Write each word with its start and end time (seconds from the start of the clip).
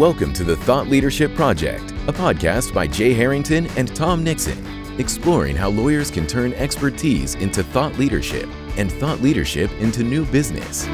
Welcome 0.00 0.32
to 0.32 0.44
the 0.44 0.56
Thought 0.56 0.88
Leadership 0.88 1.34
Project, 1.34 1.90
a 2.08 2.12
podcast 2.14 2.72
by 2.72 2.86
Jay 2.86 3.12
Harrington 3.12 3.66
and 3.76 3.94
Tom 3.94 4.24
Nixon, 4.24 4.64
exploring 4.98 5.54
how 5.54 5.68
lawyers 5.68 6.10
can 6.10 6.26
turn 6.26 6.54
expertise 6.54 7.34
into 7.34 7.62
thought 7.62 7.98
leadership 7.98 8.48
and 8.78 8.90
thought 8.90 9.20
leadership 9.20 9.70
into 9.72 10.02
new 10.02 10.24
business. 10.24 10.86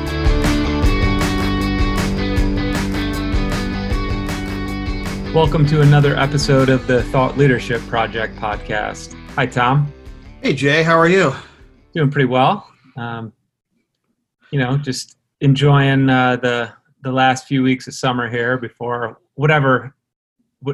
Welcome 5.32 5.66
to 5.66 5.82
another 5.82 6.16
episode 6.16 6.68
of 6.68 6.88
the 6.88 7.04
Thought 7.04 7.38
Leadership 7.38 7.80
Project 7.82 8.34
podcast. 8.34 9.14
Hi, 9.36 9.46
Tom. 9.46 9.92
Hey, 10.42 10.52
Jay. 10.52 10.82
How 10.82 10.98
are 10.98 11.08
you? 11.08 11.32
Doing 11.94 12.10
pretty 12.10 12.26
well. 12.26 12.68
Um, 12.96 13.32
you 14.50 14.58
know, 14.58 14.76
just 14.78 15.16
enjoying 15.40 16.10
uh, 16.10 16.34
the 16.34 16.72
the 17.06 17.12
last 17.12 17.46
few 17.46 17.62
weeks 17.62 17.86
of 17.86 17.94
summer 17.94 18.28
here 18.28 18.58
before 18.58 19.20
whatever 19.34 19.94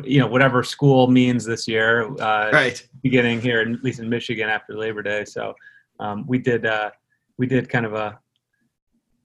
you 0.03 0.19
know 0.19 0.27
whatever 0.27 0.63
school 0.63 1.07
means 1.07 1.45
this 1.45 1.69
year. 1.69 2.11
Uh, 2.19 2.51
right. 2.51 2.89
Beginning 3.03 3.39
here, 3.39 3.61
at 3.61 3.85
least 3.85 4.01
in 4.01 4.09
Michigan, 4.09 4.49
after 4.49 4.75
Labor 4.75 5.03
Day. 5.03 5.27
So 5.27 5.55
um, 6.01 6.27
we 6.27 6.39
did 6.39 6.65
uh, 6.65 6.91
we 7.37 7.47
did 7.47 7.69
kind 7.69 7.85
of 7.85 7.93
a 7.93 8.19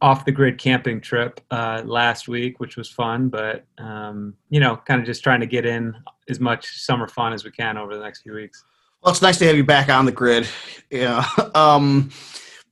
off 0.02 0.26
the 0.26 0.34
grid 0.34 0.58
camping 0.58 1.00
trip 1.00 1.40
uh, 1.50 1.82
last 1.86 2.28
week, 2.28 2.60
which 2.60 2.76
was 2.76 2.90
fun. 2.90 3.30
But 3.30 3.64
um, 3.78 4.34
you 4.50 4.60
know, 4.60 4.76
kind 4.76 5.00
of 5.00 5.05
just 5.05 5.24
trying 5.24 5.40
to 5.40 5.48
get 5.48 5.66
in 5.66 5.96
as 6.28 6.42
much 6.42 6.78
summer 6.82 7.08
fun 7.08 7.32
as 7.32 7.46
we 7.46 7.52
can 7.52 7.78
over 7.78 7.96
the 7.96 8.04
next 8.04 8.24
few 8.24 8.34
weeks. 8.34 8.66
Well, 9.02 9.14
it's 9.14 9.22
nice 9.22 9.38
to 9.38 9.46
have 9.46 9.55
you 9.55 9.64
back 9.64 9.88
on 9.88 10.05
the 10.05 10.12
grid. 10.12 10.46
Yeah. 10.92 11.26
um, 11.55 12.10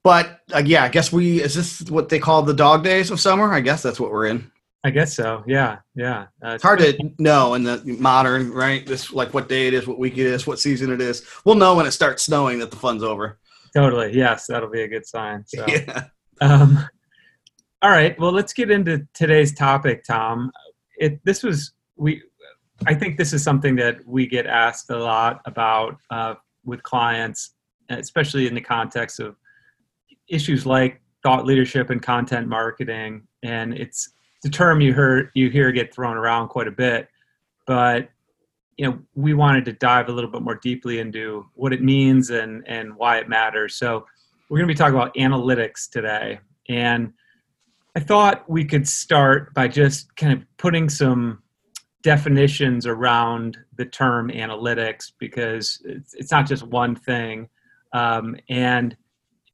but 0.06 0.42
uh, 0.54 0.62
yeah, 0.64 0.84
I 0.84 0.90
guess 0.90 1.12
we 1.12 1.42
is 1.42 1.56
this 1.56 1.82
what 1.90 2.10
they 2.10 2.20
call 2.20 2.44
the 2.44 2.54
dog 2.54 2.84
days 2.84 3.10
of 3.10 3.20
summer? 3.20 3.52
I 3.52 3.60
guess 3.60 3.82
that's 3.82 4.00
what 4.00 4.12
we're 4.12 4.28
in. 4.28 4.52
I 4.84 4.92
guess 4.92 5.16
so. 5.16 5.44
Yeah, 5.48 5.80
yeah. 5.96 6.28
Uh, 6.46 6.50
it's 6.50 6.64
hard 6.64 6.78
to 6.78 7.12
know 7.18 7.56
in 7.56 7.64
the 7.64 7.82
modern, 7.84 8.52
right? 8.52 8.86
This 8.86 9.12
like 9.12 9.34
what 9.34 9.50
day 9.50 9.66
it 9.66 9.74
is, 9.74 9.88
what 9.88 9.98
week 9.98 10.20
it 10.20 10.28
is, 10.28 10.46
what 10.46 10.60
season 10.60 10.92
it 10.92 11.02
is. 11.02 11.26
We'll 11.44 11.56
know 11.56 11.74
when 11.74 11.88
it 11.88 11.92
starts 11.92 12.22
snowing 12.22 12.60
that 12.60 12.70
the 12.70 12.78
fun's 12.78 13.02
over. 13.02 13.40
Totally. 13.76 14.16
Yes, 14.16 14.46
that'll 14.46 14.70
be 14.70 14.84
a 14.84 14.88
good 14.88 15.08
sign. 15.08 15.44
So. 15.48 15.66
Yeah. 15.70 16.04
Um, 16.40 16.88
all 17.82 17.90
right. 17.90 18.20
Well, 18.20 18.32
let's 18.32 18.54
get 18.54 18.70
into 18.70 19.08
today's 19.16 19.56
topic, 19.56 20.04
Tom. 20.04 20.52
It 21.00 21.20
this 21.26 21.42
was 21.42 21.72
we. 21.96 22.22
I 22.86 22.94
think 22.94 23.18
this 23.18 23.34
is 23.34 23.44
something 23.44 23.76
that 23.78 24.06
we 24.06 24.28
get 24.28 24.46
asked 24.46 24.92
a 24.92 25.00
lot 25.00 25.42
about 25.46 25.98
uh, 26.12 26.36
with 26.64 26.84
clients, 26.84 27.56
especially 27.90 28.46
in 28.46 28.54
the 28.54 28.62
context 28.62 29.20
of 29.20 29.36
issues 30.28 30.66
like 30.66 31.02
thought 31.24 31.46
leadership 31.46 31.90
and 31.90 32.02
content 32.02 32.48
marketing. 32.48 33.28
And 33.44 33.74
it's 33.74 34.10
the 34.44 34.50
term 34.50 34.82
you 34.82 34.94
hear 34.94 35.32
you 35.34 35.50
hear 35.50 35.72
get 35.72 35.94
thrown 35.94 36.18
around 36.18 36.50
quite 36.50 36.68
a 36.68 36.72
bit, 36.72 37.10
but 37.66 38.10
you 38.78 38.86
know 38.86 39.00
we 39.16 39.34
wanted 39.34 39.66
to 39.66 39.74
dive 39.74 40.10
a 40.10 40.12
little 40.12 40.30
bit 40.30 40.42
more 40.42 40.56
deeply 40.56 41.00
into 41.00 41.46
what 41.54 41.74
it 41.74 41.82
means 41.82 42.30
and 42.30 42.64
and 42.68 42.96
why 42.96 43.18
it 43.18 43.30
matters. 43.30 43.76
So 43.76 44.06
we're 44.50 44.58
going 44.58 44.68
to 44.68 44.74
be 44.74 44.78
talking 44.78 44.96
about 44.96 45.16
analytics 45.16 45.90
today 45.90 46.40
and 46.70 47.14
I 47.96 48.02
thought 48.02 48.50
we 48.50 48.66
could 48.66 48.88
start 48.88 49.54
by 49.54 49.70
just 49.70 50.14
kind 50.18 50.34
of 50.34 50.46
putting 50.58 50.90
some 50.90 51.42
definitions 52.02 52.86
around 52.86 53.58
the 53.78 53.86
term 53.86 54.30
analytics 54.30 55.12
because 55.18 55.82
it's, 55.86 56.14
it's 56.14 56.32
not 56.32 56.46
just 56.46 56.64
one 56.64 56.96
thing. 56.96 57.48
Um, 57.94 58.36
and 58.50 58.98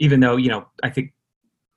even 0.02 0.20
though, 0.20 0.36
you 0.36 0.50
know, 0.50 0.66
I 0.82 0.90
think 0.90 1.14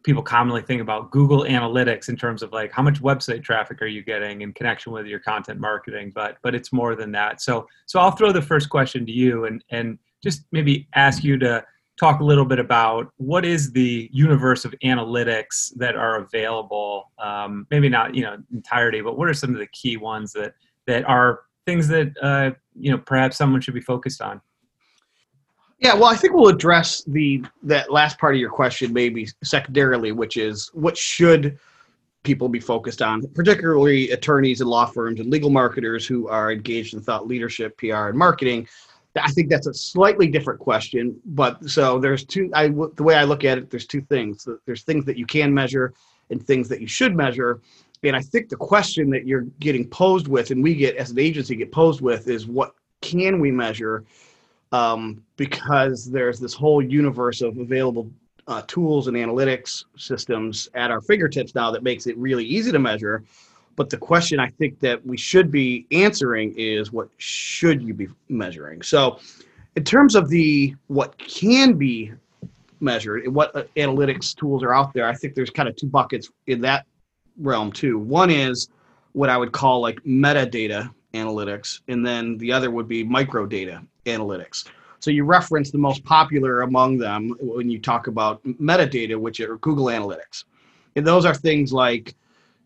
people 0.02 0.22
commonly 0.22 0.62
think 0.62 0.80
about 0.80 1.10
Google 1.10 1.44
Analytics 1.44 2.08
in 2.08 2.16
terms 2.16 2.42
of 2.42 2.52
like 2.52 2.72
how 2.72 2.82
much 2.82 3.02
website 3.02 3.44
traffic 3.44 3.82
are 3.82 3.86
you 3.86 4.02
getting 4.02 4.40
in 4.40 4.52
connection 4.54 4.92
with 4.92 5.06
your 5.06 5.20
content 5.20 5.60
marketing, 5.60 6.10
but 6.14 6.38
but 6.42 6.54
it's 6.54 6.72
more 6.72 6.96
than 6.96 7.12
that. 7.12 7.42
So 7.42 7.68
so 7.86 8.00
I'll 8.00 8.12
throw 8.12 8.32
the 8.32 8.42
first 8.42 8.70
question 8.70 9.04
to 9.04 9.12
you 9.12 9.44
and 9.44 9.62
and 9.70 9.98
just 10.22 10.44
maybe 10.52 10.88
ask 10.94 11.22
you 11.22 11.38
to 11.38 11.62
talk 12.00 12.20
a 12.20 12.24
little 12.24 12.46
bit 12.46 12.58
about 12.58 13.12
what 13.18 13.44
is 13.44 13.72
the 13.72 14.08
universe 14.10 14.64
of 14.64 14.74
analytics 14.82 15.70
that 15.76 15.94
are 15.94 16.16
available 16.16 17.12
um, 17.18 17.66
maybe 17.70 17.88
not 17.88 18.16
you 18.16 18.22
know 18.22 18.36
entirety 18.52 19.00
but 19.00 19.16
what 19.16 19.28
are 19.28 19.34
some 19.34 19.50
of 19.50 19.60
the 19.60 19.68
key 19.68 19.96
ones 19.96 20.32
that 20.32 20.54
that 20.88 21.04
are 21.04 21.42
things 21.66 21.86
that 21.86 22.12
uh, 22.20 22.50
you 22.74 22.90
know 22.90 22.98
perhaps 22.98 23.36
someone 23.36 23.60
should 23.60 23.74
be 23.74 23.80
focused 23.80 24.20
on 24.20 24.40
yeah 25.78 25.94
well 25.94 26.06
i 26.06 26.16
think 26.16 26.34
we'll 26.34 26.48
address 26.48 27.02
the 27.06 27.44
that 27.62 27.90
last 27.90 28.18
part 28.18 28.34
of 28.34 28.40
your 28.40 28.50
question 28.50 28.92
maybe 28.92 29.28
secondarily 29.42 30.12
which 30.12 30.36
is 30.36 30.70
what 30.74 30.96
should 30.96 31.58
people 32.22 32.48
be 32.48 32.60
focused 32.60 33.02
on 33.02 33.22
particularly 33.34 34.10
attorneys 34.10 34.60
and 34.60 34.70
law 34.70 34.86
firms 34.86 35.20
and 35.20 35.30
legal 35.30 35.50
marketers 35.50 36.06
who 36.06 36.28
are 36.28 36.52
engaged 36.52 36.94
in 36.94 37.00
thought 37.00 37.26
leadership 37.26 37.76
pr 37.76 37.94
and 37.94 38.18
marketing 38.18 38.66
I 39.16 39.30
think 39.30 39.48
that's 39.48 39.66
a 39.66 39.74
slightly 39.74 40.26
different 40.26 40.58
question, 40.58 41.20
but 41.24 41.70
so 41.70 42.00
there's 42.00 42.24
two. 42.24 42.50
I 42.52 42.68
the 42.68 43.02
way 43.02 43.14
I 43.14 43.24
look 43.24 43.44
at 43.44 43.58
it, 43.58 43.70
there's 43.70 43.86
two 43.86 44.00
things. 44.00 44.48
There's 44.66 44.82
things 44.82 45.04
that 45.04 45.16
you 45.16 45.24
can 45.24 45.54
measure 45.54 45.94
and 46.30 46.44
things 46.44 46.68
that 46.68 46.80
you 46.80 46.88
should 46.88 47.14
measure. 47.14 47.60
And 48.02 48.16
I 48.16 48.20
think 48.20 48.48
the 48.48 48.56
question 48.56 49.08
that 49.10 49.26
you're 49.26 49.46
getting 49.60 49.88
posed 49.88 50.26
with, 50.26 50.50
and 50.50 50.62
we 50.62 50.74
get 50.74 50.96
as 50.96 51.10
an 51.10 51.18
agency 51.18 51.56
get 51.56 51.70
posed 51.70 52.00
with, 52.00 52.28
is 52.28 52.46
what 52.46 52.74
can 53.00 53.38
we 53.38 53.50
measure? 53.50 54.04
Um, 54.74 55.22
because 55.36 56.10
there's 56.10 56.40
this 56.40 56.52
whole 56.52 56.82
universe 56.82 57.42
of 57.42 57.58
available 57.58 58.10
uh, 58.48 58.62
tools 58.66 59.06
and 59.06 59.16
analytics 59.16 59.84
systems 59.96 60.68
at 60.74 60.90
our 60.90 61.00
fingertips 61.00 61.54
now 61.54 61.70
that 61.70 61.84
makes 61.84 62.08
it 62.08 62.18
really 62.18 62.44
easy 62.44 62.72
to 62.72 62.80
measure. 62.80 63.22
But 63.76 63.88
the 63.88 63.96
question 63.96 64.40
I 64.40 64.48
think 64.50 64.80
that 64.80 65.06
we 65.06 65.16
should 65.16 65.52
be 65.52 65.86
answering 65.92 66.54
is 66.56 66.90
what 66.90 67.08
should 67.18 67.82
you 67.82 67.94
be 67.94 68.08
measuring? 68.28 68.82
So, 68.82 69.20
in 69.76 69.84
terms 69.84 70.16
of 70.16 70.28
the 70.28 70.74
what 70.88 71.16
can 71.18 71.74
be 71.74 72.12
measured 72.80 73.26
and 73.26 73.32
what 73.32 73.54
uh, 73.54 73.62
analytics 73.76 74.34
tools 74.34 74.64
are 74.64 74.74
out 74.74 74.92
there, 74.92 75.06
I 75.06 75.14
think 75.14 75.36
there's 75.36 75.50
kind 75.50 75.68
of 75.68 75.76
two 75.76 75.86
buckets 75.86 76.30
in 76.48 76.60
that 76.62 76.84
realm 77.38 77.70
too. 77.70 77.96
One 77.96 78.28
is 78.28 78.70
what 79.12 79.30
I 79.30 79.36
would 79.36 79.52
call 79.52 79.80
like 79.80 80.02
metadata 80.02 80.92
analytics, 81.14 81.80
and 81.88 82.04
then 82.06 82.36
the 82.38 82.52
other 82.52 82.70
would 82.70 82.88
be 82.88 83.04
microdata 83.04 83.86
analytics. 84.04 84.64
So 85.00 85.10
you 85.10 85.24
reference 85.24 85.70
the 85.70 85.78
most 85.78 86.04
popular 86.04 86.62
among 86.62 86.98
them 86.98 87.34
when 87.40 87.70
you 87.70 87.78
talk 87.78 88.06
about 88.06 88.42
metadata, 88.44 89.16
which 89.18 89.40
are 89.40 89.56
Google 89.58 89.86
Analytics. 89.86 90.44
And 90.96 91.06
those 91.06 91.24
are 91.24 91.34
things 91.34 91.72
like 91.72 92.14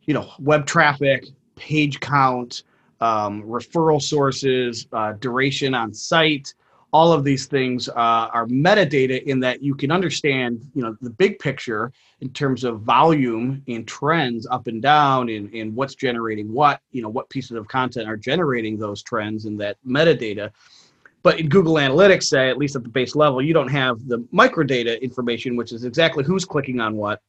you 0.09 0.15
know, 0.15 0.33
web 0.39 0.65
traffic, 0.65 1.27
page 1.55 2.01
count, 2.01 2.63
um, 3.03 3.43
referral 3.43 4.01
sources, 4.01 4.89
uh, 4.93 5.13
duration 5.21 5.75
on 5.75 5.93
site. 5.93 6.55
All 6.93 7.13
of 7.13 7.23
these 7.23 7.47
things 7.47 7.89
uh, 7.89 7.93
are 7.95 8.47
metadata 8.47 9.23
in 9.25 9.41
that 9.41 9.63
you 9.63 9.75
can 9.75 9.91
understand, 9.91 10.63
you 10.75 10.83
know, 10.83 10.97
the 11.03 11.11
big 11.11 11.39
picture 11.39 11.93
in 12.21 12.31
terms 12.31 12.65
of 12.65 12.81
volume 12.81 13.63
and 13.69 13.87
trends 13.87 14.47
up 14.47 14.67
and 14.67 14.81
down 14.81 15.29
and, 15.29 15.53
and 15.53 15.75
what's 15.77 15.95
generating 15.95 16.51
what, 16.53 16.81
you 16.91 17.03
know, 17.03 17.09
what 17.09 17.29
pieces 17.29 17.53
of 17.53 17.69
content 17.69 18.09
are 18.09 18.17
generating 18.17 18.79
those 18.79 19.03
trends 19.03 19.45
in 19.45 19.57
that 19.59 19.77
metadata. 19.87 20.51
But 21.23 21.41
in 21.41 21.49
Google 21.49 21.75
Analytics, 21.75 22.25
say, 22.25 22.49
at 22.49 22.57
least 22.57 22.75
at 22.75 22.85
the 22.85 22.89
base 22.89 23.15
level, 23.15 23.43
you 23.43 23.53
don't 23.53 23.69
have 23.69 24.09
the 24.09 24.21
microdata 24.33 25.01
information, 25.03 25.57
which 25.57 25.73
is 25.73 25.85
exactly 25.85 26.25
who's 26.25 26.45
clicking 26.45 26.81
on 26.81 26.97
what, 26.97 27.21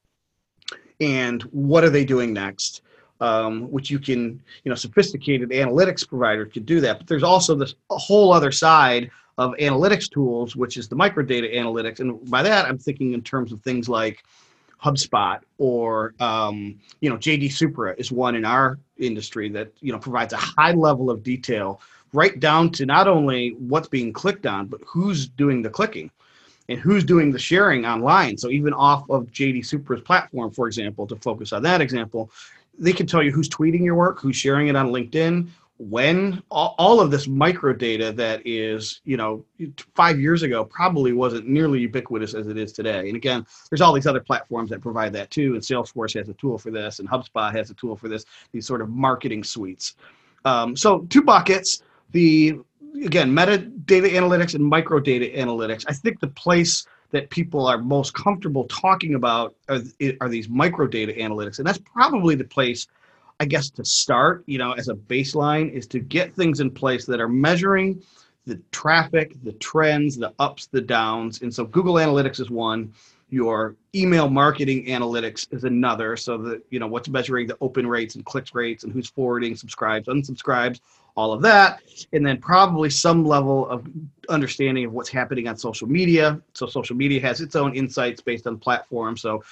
and 1.02 1.42
what 1.44 1.84
are 1.84 1.90
they 1.90 2.06
doing 2.06 2.32
next 2.34 2.82
um, 3.22 3.70
which 3.72 3.90
you 3.90 4.00
can 4.00 4.42
you 4.64 4.70
know 4.70 4.76
sophisticated 4.76 5.50
analytics 5.50 6.08
providers 6.08 6.52
can 6.54 6.64
do 6.64 6.80
that 6.82 6.98
but 6.98 7.08
there's 7.08 7.24
also 7.24 7.56
this 7.56 7.76
whole 7.90 8.32
other 8.32 8.52
side 8.52 9.12
of 9.40 9.54
analytics 9.54 10.12
tools 10.12 10.56
which 10.56 10.78
is 10.78 10.88
the 10.88 10.96
microdata 10.96 11.56
analytics 11.56 12.00
and 12.00 12.30
by 12.30 12.44
that 12.44 12.66
i'm 12.66 12.78
thinking 12.78 13.14
in 13.14 13.22
terms 13.22 13.52
of 13.52 13.62
things 13.62 13.90
like 13.90 14.24
hubspot 14.84 15.40
or 15.58 16.14
um, 16.20 16.80
you 17.02 17.10
know 17.10 17.18
jd 17.18 17.52
supra 17.52 17.96
is 17.98 18.12
one 18.12 18.36
in 18.36 18.46
our 18.46 18.78
industry 18.98 19.50
that 19.50 19.72
you 19.80 19.92
know 19.92 20.00
provides 20.00 20.34
a 20.34 20.38
high 20.38 20.74
level 20.74 21.10
of 21.10 21.24
detail 21.24 21.82
right 22.14 22.40
down 22.40 22.70
to 22.70 22.86
not 22.86 23.08
only 23.08 23.56
what's 23.60 23.88
being 23.88 24.14
clicked 24.14 24.46
on 24.46 24.68
but 24.68 24.80
who's 24.86 25.28
doing 25.28 25.62
the 25.62 25.70
clicking 25.70 26.12
and 26.70 26.80
who's 26.80 27.04
doing 27.04 27.32
the 27.32 27.40
sharing 27.40 27.86
online. 27.86 28.38
So 28.38 28.50
even 28.50 28.74
off 28.74 29.10
of 29.10 29.26
JD 29.32 29.66
Supra's 29.66 30.02
platform, 30.02 30.52
for 30.52 30.68
example, 30.68 31.08
to 31.08 31.16
focus 31.16 31.52
on 31.52 31.64
that 31.64 31.82
example, 31.82 32.32
they 32.78 32.94
can 32.94 33.08
tell 33.08 33.24
you 33.24 33.32
who's 33.32 33.50
tweeting 33.50 33.84
your 33.84 33.96
work, 33.96 34.20
who's 34.20 34.36
sharing 34.36 34.68
it 34.68 34.76
on 34.76 34.90
LinkedIn, 34.90 35.50
when 35.80 36.44
all, 36.52 36.76
all 36.78 37.00
of 37.00 37.10
this 37.10 37.26
micro 37.26 37.72
data 37.72 38.12
that 38.12 38.42
is, 38.46 39.00
you 39.06 39.16
know, 39.16 39.46
five 39.96 40.20
years 40.20 40.44
ago 40.44 40.66
probably 40.66 41.14
wasn't 41.14 41.48
nearly 41.48 41.80
ubiquitous 41.80 42.34
as 42.34 42.48
it 42.48 42.58
is 42.58 42.74
today. 42.74 43.08
And 43.08 43.16
again, 43.16 43.46
there's 43.70 43.80
all 43.80 43.94
these 43.94 44.06
other 44.06 44.20
platforms 44.20 44.70
that 44.72 44.82
provide 44.82 45.14
that 45.14 45.32
too. 45.32 45.54
And 45.54 45.64
Salesforce 45.64 46.14
has 46.18 46.28
a 46.28 46.34
tool 46.34 46.58
for 46.58 46.70
this, 46.70 47.00
and 47.00 47.08
HubSpot 47.08 47.54
has 47.54 47.70
a 47.70 47.74
tool 47.76 47.96
for 47.96 48.10
this. 48.10 48.26
These 48.52 48.68
sort 48.68 48.82
of 48.82 48.90
marketing 48.90 49.44
suites. 49.46 49.96
Um, 50.44 50.76
so 50.76 51.00
two 51.10 51.22
buckets. 51.22 51.82
The 52.12 52.60
again, 53.04 53.32
metadata 53.32 54.10
analytics 54.10 54.56
and 54.56 54.66
micro 54.66 55.00
data 55.00 55.32
analytics. 55.38 55.86
I 55.88 55.94
think 55.94 56.20
the 56.20 56.28
place 56.28 56.86
that 57.12 57.30
people 57.30 57.66
are 57.66 57.78
most 57.78 58.14
comfortable 58.14 58.66
talking 58.66 59.16
about 59.16 59.56
are, 59.70 59.80
are 60.20 60.30
these 60.30 60.48
microdata 60.48 61.18
analytics, 61.18 61.60
and 61.60 61.68
that's 61.68 61.80
probably 61.80 62.36
the 62.36 62.44
place 62.44 62.88
I 63.40 63.46
guess 63.46 63.70
to 63.72 63.86
start, 63.86 64.44
you 64.48 64.58
know, 64.58 64.74
as 64.74 64.90
a 64.90 64.96
baseline, 64.96 65.72
is 65.72 65.88
to 65.88 66.00
get 66.00 66.34
things 66.34 66.60
in 66.60 66.72
place 66.72 67.06
that 67.06 67.22
are 67.22 67.30
measuring 67.30 68.04
the 68.46 68.60
traffic, 68.72 69.34
the 69.44 69.54
trends, 69.54 70.18
the 70.18 70.34
ups, 70.40 70.68
the 70.68 70.82
downs. 70.82 71.42
And 71.42 71.54
so 71.54 71.64
Google 71.66 71.96
Analytics 71.96 72.40
is 72.40 72.50
one. 72.50 72.94
Your 73.30 73.76
email 73.94 74.28
marketing 74.28 74.88
analytics 74.88 75.48
is 75.54 75.64
another. 75.64 76.18
So 76.18 76.38
that 76.40 76.64
you 76.70 76.80
know 76.80 76.88
what's 76.88 77.08
measuring 77.08 77.48
the 77.48 77.58
open 77.62 77.86
rates 77.86 78.16
and 78.16 78.26
clicks 78.26 78.56
rates 78.56 78.84
and 78.84 78.92
who's 78.92 79.10
forwarding, 79.10 79.56
subscribes, 79.56 80.08
unsubscribes, 80.08 80.80
all 81.16 81.32
of 81.32 81.42
that. 81.44 81.82
And 82.12 82.26
then 82.26 82.40
probably 82.40 82.90
some 82.90 83.24
level 83.24 83.70
of 83.70 83.88
understanding 84.30 84.86
of 84.86 84.94
what's 84.94 85.10
happening 85.10 85.48
on 85.48 85.58
social 85.58 85.88
media. 85.88 86.42
So 86.54 86.66
social 86.66 86.96
media 86.96 87.22
has 87.22 87.40
its 87.40 87.56
own 87.56 87.76
insights 87.76 88.20
based 88.20 88.48
on 88.48 88.58
platform. 88.58 89.16
So 89.16 89.44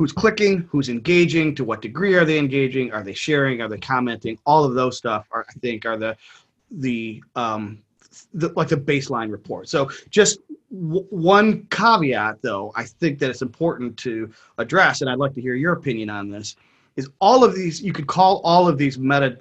who's 0.00 0.12
clicking, 0.12 0.66
who's 0.70 0.88
engaging, 0.88 1.54
to 1.54 1.62
what 1.62 1.82
degree 1.82 2.14
are 2.14 2.24
they 2.24 2.38
engaging, 2.38 2.90
are 2.90 3.02
they 3.02 3.12
sharing, 3.12 3.60
are 3.60 3.68
they 3.68 3.76
commenting? 3.76 4.38
All 4.46 4.64
of 4.64 4.72
those 4.72 4.96
stuff 4.96 5.26
are, 5.30 5.44
I 5.46 5.52
think, 5.58 5.84
are 5.84 5.98
the 5.98 6.16
the 6.70 7.22
um, 7.36 7.82
the, 8.32 8.48
like 8.56 8.68
the 8.68 8.78
baseline 8.78 9.30
report. 9.30 9.68
So 9.68 9.90
just 10.08 10.38
w- 10.72 11.04
one 11.10 11.66
caveat, 11.66 12.40
though, 12.40 12.72
I 12.74 12.84
think 12.84 13.18
that 13.18 13.28
it's 13.28 13.42
important 13.42 13.98
to 13.98 14.32
address, 14.56 15.02
and 15.02 15.10
I'd 15.10 15.18
like 15.18 15.34
to 15.34 15.42
hear 15.42 15.54
your 15.54 15.74
opinion 15.74 16.08
on 16.08 16.30
this. 16.30 16.56
Is 16.96 17.10
all 17.20 17.44
of 17.44 17.54
these 17.54 17.82
you 17.82 17.92
could 17.92 18.06
call 18.06 18.40
all 18.42 18.68
of 18.68 18.78
these 18.78 18.98
meta 18.98 19.36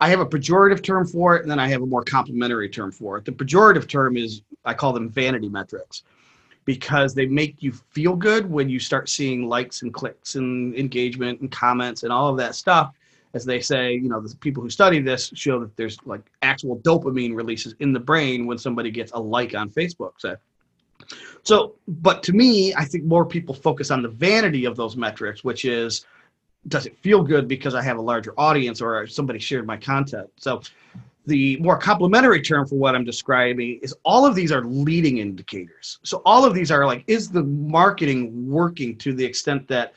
I 0.00 0.08
have 0.08 0.20
a 0.20 0.26
pejorative 0.26 0.82
term 0.82 1.06
for 1.06 1.36
it, 1.36 1.42
and 1.42 1.50
then 1.50 1.58
I 1.58 1.68
have 1.68 1.82
a 1.82 1.86
more 1.86 2.02
complimentary 2.02 2.70
term 2.70 2.92
for 2.92 3.18
it. 3.18 3.26
The 3.26 3.32
pejorative 3.32 3.86
term 3.86 4.16
is 4.16 4.40
I 4.64 4.72
call 4.72 4.94
them 4.94 5.10
vanity 5.10 5.50
metrics 5.50 6.02
because 6.66 7.14
they 7.14 7.26
make 7.26 7.62
you 7.62 7.72
feel 7.72 8.14
good 8.14 8.50
when 8.50 8.68
you 8.68 8.78
start 8.78 9.08
seeing 9.08 9.48
likes 9.48 9.80
and 9.80 9.94
clicks 9.94 10.34
and 10.34 10.74
engagement 10.74 11.40
and 11.40 11.50
comments 11.50 12.02
and 12.02 12.12
all 12.12 12.28
of 12.28 12.36
that 12.36 12.54
stuff. 12.54 12.92
As 13.34 13.44
they 13.44 13.60
say, 13.60 13.92
you 13.92 14.08
know, 14.08 14.20
the 14.20 14.34
people 14.36 14.62
who 14.62 14.70
study 14.70 14.98
this 15.00 15.30
show 15.34 15.60
that 15.60 15.76
there's 15.76 15.98
like 16.04 16.22
actual 16.42 16.78
dopamine 16.78 17.34
releases 17.34 17.74
in 17.80 17.92
the 17.92 18.00
brain 18.00 18.46
when 18.46 18.58
somebody 18.58 18.90
gets 18.90 19.12
a 19.12 19.18
like 19.18 19.54
on 19.54 19.70
Facebook. 19.70 20.12
So, 20.18 20.36
so, 21.42 21.76
but 21.86 22.22
to 22.24 22.32
me, 22.32 22.74
I 22.74 22.84
think 22.84 23.04
more 23.04 23.26
people 23.26 23.54
focus 23.54 23.90
on 23.90 24.02
the 24.02 24.08
vanity 24.08 24.64
of 24.64 24.74
those 24.74 24.96
metrics, 24.96 25.44
which 25.44 25.64
is 25.64 26.04
does 26.68 26.86
it 26.86 26.96
feel 26.98 27.22
good 27.22 27.46
because 27.46 27.74
I 27.74 27.82
have 27.82 27.98
a 27.98 28.02
larger 28.02 28.34
audience 28.36 28.80
or 28.80 29.06
somebody 29.06 29.38
shared 29.38 29.66
my 29.66 29.76
content? 29.76 30.28
So 30.36 30.62
the 31.26 31.56
more 31.58 31.76
complementary 31.76 32.40
term 32.40 32.66
for 32.66 32.76
what 32.76 32.94
I'm 32.94 33.04
describing 33.04 33.80
is 33.82 33.94
all 34.04 34.24
of 34.24 34.34
these 34.34 34.52
are 34.52 34.64
leading 34.64 35.18
indicators. 35.18 35.98
So 36.02 36.22
all 36.24 36.44
of 36.44 36.54
these 36.54 36.70
are 36.70 36.86
like, 36.86 37.04
is 37.06 37.30
the 37.30 37.42
marketing 37.42 38.48
working 38.48 38.96
to 38.98 39.12
the 39.12 39.24
extent 39.24 39.66
that 39.68 39.94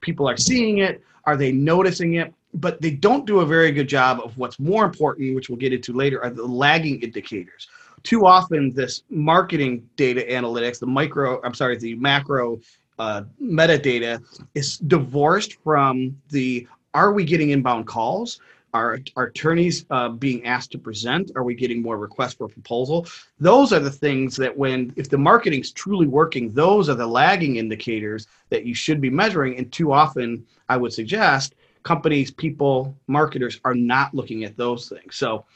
people 0.00 0.28
are 0.28 0.36
seeing 0.36 0.78
it? 0.78 1.02
Are 1.24 1.36
they 1.36 1.52
noticing 1.52 2.14
it? 2.14 2.32
But 2.54 2.80
they 2.80 2.90
don't 2.90 3.26
do 3.26 3.40
a 3.40 3.46
very 3.46 3.70
good 3.70 3.88
job 3.88 4.20
of 4.24 4.36
what's 4.36 4.58
more 4.58 4.84
important, 4.84 5.34
which 5.34 5.48
we'll 5.48 5.58
get 5.58 5.72
into 5.72 5.92
later, 5.92 6.22
are 6.22 6.30
the 6.30 6.44
lagging 6.44 7.00
indicators. 7.02 7.68
Too 8.02 8.26
often, 8.26 8.72
this 8.72 9.02
marketing 9.10 9.88
data 9.96 10.24
analytics, 10.28 10.80
the 10.80 10.86
micro, 10.86 11.40
I'm 11.44 11.54
sorry, 11.54 11.76
the 11.76 11.94
macro 11.96 12.58
uh, 12.98 13.22
metadata 13.40 14.22
is 14.54 14.78
divorced 14.78 15.58
from 15.62 16.16
the 16.30 16.66
are 16.92 17.12
we 17.12 17.24
getting 17.24 17.50
inbound 17.50 17.86
calls? 17.86 18.40
Are, 18.72 18.98
are 19.16 19.24
attorneys 19.24 19.84
uh, 19.90 20.10
being 20.10 20.44
asked 20.44 20.70
to 20.72 20.78
present? 20.78 21.32
Are 21.36 21.42
we 21.42 21.54
getting 21.54 21.82
more 21.82 21.98
requests 21.98 22.34
for 22.34 22.48
proposal? 22.48 23.06
Those 23.38 23.72
are 23.72 23.80
the 23.80 23.90
things 23.90 24.36
that 24.36 24.56
when, 24.56 24.92
if 24.96 25.08
the 25.08 25.18
marketing's 25.18 25.72
truly 25.72 26.06
working, 26.06 26.52
those 26.52 26.88
are 26.88 26.94
the 26.94 27.06
lagging 27.06 27.56
indicators 27.56 28.26
that 28.50 28.64
you 28.64 28.74
should 28.74 29.00
be 29.00 29.10
measuring. 29.10 29.56
And 29.58 29.72
too 29.72 29.92
often, 29.92 30.46
I 30.68 30.76
would 30.76 30.92
suggest 30.92 31.54
companies, 31.82 32.30
people, 32.30 32.94
marketers 33.06 33.60
are 33.64 33.74
not 33.74 34.14
looking 34.14 34.44
at 34.44 34.56
those 34.56 34.88
things. 34.88 35.16
So, 35.16 35.46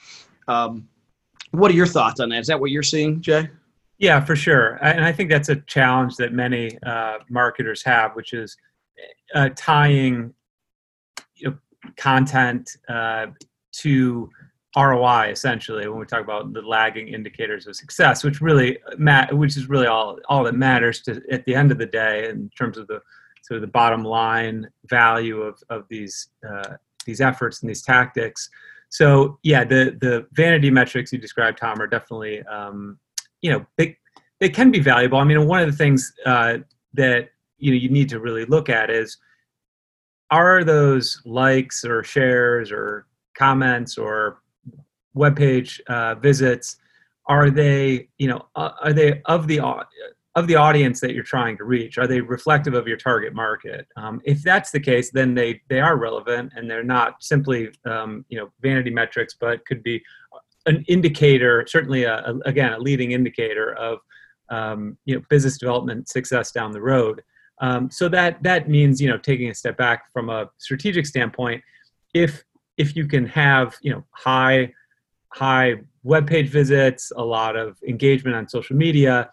um, 0.49 0.89
what 1.53 1.71
are 1.71 1.75
your 1.75 1.87
thoughts 1.87 2.21
on 2.21 2.31
that? 2.31 2.41
Is 2.41 2.47
that 2.49 2.59
what 2.59 2.71
you're 2.71 2.83
seeing, 2.83 3.21
Jay? 3.21 3.49
Yeah, 3.99 4.25
for 4.25 4.35
sure. 4.35 4.75
And 4.83 5.05
I 5.05 5.13
think 5.13 5.31
that's 5.31 5.51
a 5.51 5.57
challenge 5.57 6.17
that 6.17 6.33
many 6.33 6.77
uh, 6.85 7.19
marketers 7.29 7.83
have, 7.85 8.17
which 8.17 8.33
is 8.33 8.57
uh, 9.35 9.51
tying 9.55 10.35
content 11.97 12.77
uh, 12.89 13.27
to 13.73 14.31
ROI 14.77 15.31
essentially 15.31 15.89
when 15.89 16.01
we 16.01 16.07
talk 16.07 16.23
about 16.23 16.53
the 16.53 16.63
lagging 16.63 17.09
indicators 17.09 17.67
of 17.67 17.77
success, 17.77 18.25
which 18.25 18.41
really 18.41 18.79
mat- 18.99 19.37
which 19.37 19.57
is 19.57 19.69
really 19.69 19.87
all 19.87 20.19
all 20.29 20.43
that 20.45 20.55
matters 20.55 21.01
to 21.03 21.23
at 21.31 21.45
the 21.45 21.55
end 21.55 21.71
of 21.71 21.79
the 21.79 21.87
day 21.87 22.29
in 22.29 22.51
terms 22.59 22.77
of 22.77 22.87
the 22.89 23.01
sort 23.43 23.57
of 23.57 23.61
the 23.61 23.69
bottom 23.69 24.03
line 24.05 24.69
value 24.87 25.43
of 25.43 25.63
of 25.71 25.85
these 25.89 26.29
uh, 26.49 26.75
these 27.07 27.21
efforts 27.21 27.63
and 27.63 27.71
these 27.71 27.83
tactics. 27.83 28.51
So 28.89 29.39
yeah, 29.43 29.65
the 29.65 29.97
the 30.01 30.27
vanity 30.33 30.71
metrics 30.71 31.13
you 31.13 31.19
described, 31.19 31.59
Tom, 31.59 31.81
are 31.81 31.87
definitely 31.87 32.43
um, 32.43 32.99
you 33.43 33.51
know 33.51 33.65
they 33.77 33.97
they 34.41 34.49
can 34.49 34.71
be 34.73 34.81
valuable. 34.81 35.19
I 35.19 35.25
mean, 35.25 35.47
one 35.47 35.61
of 35.61 35.71
the 35.71 35.77
things 35.77 36.13
uh, 36.27 36.59
that 36.95 37.29
you 37.59 37.71
know 37.71 37.77
you 37.77 37.91
need 37.91 38.09
to 38.09 38.19
really 38.19 38.45
look 38.47 38.69
at 38.69 38.91
is 38.91 39.19
are 40.31 40.65
those 40.65 41.21
likes 41.25 41.85
or 41.85 42.03
shares 42.03 42.73
or 42.73 43.07
comments 43.37 43.99
or 43.99 44.41
web 45.15 45.37
page 45.37 45.81
uh, 45.89 46.15
visits 46.17 46.77
are 47.27 47.51
they 47.51 48.09
you 48.19 48.29
know 48.29 48.47
uh, 48.57 48.71
are 48.83 48.93
they 48.93 49.23
of 49.27 49.47
the 49.47 49.61
of 50.37 50.47
the 50.49 50.57
audience 50.57 51.01
that 51.01 51.15
you're 51.15 51.23
trying 51.23 51.57
to 51.57 51.65
reach? 51.65 51.97
Are 51.97 52.09
they 52.09 52.21
reflective 52.21 52.75
of 52.75 52.89
your 52.89 52.97
target 52.97 53.35
market? 53.35 53.87
Um, 53.97 54.21
if 54.25 54.43
that's 54.43 54.71
the 54.71 54.81
case 54.81 55.11
then 55.11 55.35
they 55.35 55.61
they 55.69 55.81
are 55.81 55.97
relevant 55.97 56.53
and 56.57 56.71
they're 56.71 56.83
not 56.83 57.23
simply 57.23 57.71
um, 57.87 58.25
you 58.29 58.39
know 58.39 58.51
vanity 58.61 58.91
metrics 58.91 59.35
but 59.39 59.65
could 59.67 59.83
be 59.83 60.03
an 60.67 60.85
indicator 60.89 61.65
certainly 61.69 62.05
a, 62.05 62.17
a 62.25 62.39
again 62.47 62.73
a 62.73 62.79
leading 62.79 63.13
indicator 63.13 63.75
of 63.75 63.99
um, 64.51 64.99
you 65.05 65.15
know 65.15 65.23
business 65.31 65.59
development 65.59 66.09
success 66.09 66.53
down 66.53 66.73
the 66.73 66.81
road 66.81 67.23
um, 67.61 67.91
so 67.91 68.09
that 68.09 68.43
that 68.43 68.69
means 68.69 69.01
you 69.01 69.09
know 69.09 69.19
taking 69.19 69.51
a 69.51 69.55
step 69.55 69.77
back 69.77 70.13
from 70.13 70.31
a 70.31 70.51
strategic 70.59 71.07
standpoint. 71.07 71.63
If 72.13 72.45
if 72.77 72.97
you 72.97 73.07
can 73.07 73.27
have 73.27 73.77
you 73.83 73.93
know 73.93 74.05
high 74.11 74.73
high 75.29 75.77
web 76.03 76.27
page 76.27 76.49
visits, 76.49 77.13
a 77.17 77.25
lot 77.25 77.57
of 77.57 77.77
engagement 77.87 78.37
on 78.37 78.49
social 78.49 78.77
media, 78.77 79.31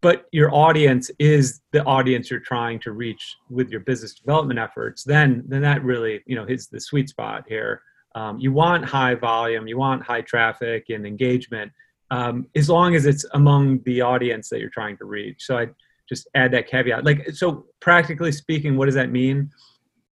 but 0.00 0.26
your 0.32 0.54
audience 0.54 1.10
is 1.18 1.60
the 1.72 1.84
audience 1.84 2.30
you're 2.30 2.40
trying 2.40 2.78
to 2.80 2.92
reach 2.92 3.36
with 3.50 3.70
your 3.70 3.80
business 3.80 4.14
development 4.14 4.58
efforts, 4.58 5.02
then 5.04 5.42
then 5.48 5.62
that 5.62 5.82
really 5.82 6.22
you 6.26 6.36
know 6.36 6.44
hits 6.44 6.66
the 6.66 6.80
sweet 6.80 7.08
spot 7.08 7.44
here. 7.48 7.82
Um, 8.14 8.38
you 8.38 8.52
want 8.52 8.84
high 8.84 9.14
volume, 9.14 9.66
you 9.66 9.78
want 9.78 10.02
high 10.02 10.22
traffic 10.22 10.86
and 10.90 11.06
engagement, 11.06 11.72
um, 12.10 12.48
as 12.56 12.68
long 12.68 12.96
as 12.96 13.06
it's 13.06 13.24
among 13.34 13.80
the 13.84 14.00
audience 14.00 14.48
that 14.48 14.58
you're 14.58 14.68
trying 14.68 14.96
to 14.98 15.04
reach. 15.04 15.44
So 15.46 15.56
I 15.56 15.68
just 16.10 16.28
add 16.34 16.52
that 16.52 16.66
caveat. 16.66 17.04
Like, 17.04 17.30
so 17.30 17.66
practically 17.80 18.32
speaking, 18.32 18.76
what 18.76 18.86
does 18.86 18.96
that 18.96 19.10
mean? 19.10 19.48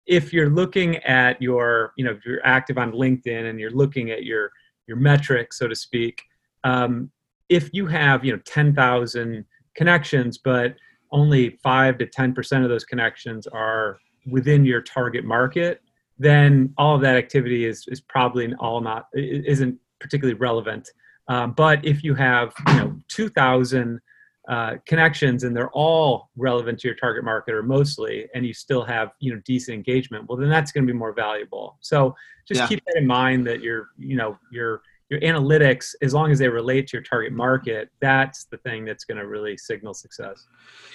If 0.05 0.31
you're 0.31 0.49
looking 0.49 0.97
at 0.97 1.41
your, 1.41 1.91
you 1.97 2.05
know, 2.05 2.11
if 2.11 2.25
you're 2.25 2.45
active 2.45 2.77
on 2.77 2.91
LinkedIn 2.93 3.49
and 3.49 3.59
you're 3.59 3.71
looking 3.71 4.11
at 4.11 4.23
your 4.23 4.51
your 4.87 4.95
metrics, 4.95 5.59
so 5.59 5.67
to 5.67 5.75
speak, 5.75 6.23
um, 6.63 7.11
if 7.49 7.69
you 7.73 7.87
have, 7.87 8.23
you 8.23 8.31
know, 8.31 8.41
10,000 8.45 9.43
connections, 9.75 10.37
but 10.37 10.75
only 11.11 11.57
five 11.61 11.97
to 11.97 12.05
10% 12.05 12.63
of 12.63 12.69
those 12.69 12.85
connections 12.85 13.47
are 13.47 13.99
within 14.29 14.63
your 14.63 14.81
target 14.81 15.25
market, 15.25 15.81
then 16.19 16.73
all 16.77 16.95
of 16.95 17.01
that 17.01 17.15
activity 17.15 17.65
is 17.65 17.85
is 17.89 18.01
probably 18.01 18.53
all 18.59 18.81
not 18.81 19.07
isn't 19.13 19.77
particularly 19.99 20.37
relevant. 20.39 20.89
Um, 21.27 21.51
but 21.51 21.83
if 21.83 22.03
you 22.03 22.15
have, 22.15 22.53
you 22.67 22.73
know, 22.75 22.97
2,000 23.09 23.99
uh, 24.47 24.75
connections 24.85 25.43
and 25.43 25.55
they're 25.55 25.71
all 25.71 26.29
relevant 26.37 26.79
to 26.79 26.87
your 26.87 26.95
target 26.95 27.23
market 27.23 27.53
or 27.53 27.61
mostly 27.61 28.27
and 28.33 28.45
you 28.45 28.53
still 28.53 28.83
have 28.83 29.11
you 29.19 29.33
know 29.33 29.41
decent 29.45 29.75
engagement 29.75 30.25
well 30.29 30.37
then 30.37 30.49
that's 30.49 30.71
going 30.71 30.87
to 30.87 30.91
be 30.91 30.97
more 30.97 31.13
valuable 31.13 31.77
so 31.81 32.15
just 32.47 32.61
yeah. 32.61 32.67
keep 32.67 32.81
that 32.85 32.95
in 32.95 33.05
mind 33.05 33.45
that 33.45 33.61
your 33.61 33.89
you 33.97 34.15
know 34.15 34.37
your 34.49 34.81
your 35.09 35.19
analytics 35.19 35.95
as 36.01 36.13
long 36.13 36.31
as 36.31 36.39
they 36.39 36.47
relate 36.47 36.87
to 36.87 36.95
your 36.95 37.03
target 37.03 37.33
market 37.33 37.89
that's 37.99 38.45
the 38.45 38.57
thing 38.59 38.85
that's 38.85 39.03
going 39.03 39.17
to 39.17 39.27
really 39.27 39.57
signal 39.57 39.93
success 39.93 40.47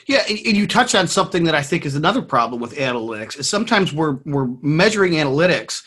yeah 0.09 0.23
and 0.29 0.57
you 0.57 0.67
touch 0.67 0.95
on 0.95 1.07
something 1.07 1.45
that 1.45 1.55
i 1.55 1.63
think 1.63 1.85
is 1.85 1.95
another 1.95 2.23
problem 2.23 2.59
with 2.59 2.75
analytics 2.77 3.39
is 3.39 3.49
sometimes 3.49 3.93
we're 3.93 4.19
we're 4.25 4.49
measuring 4.63 5.13
analytics 5.13 5.83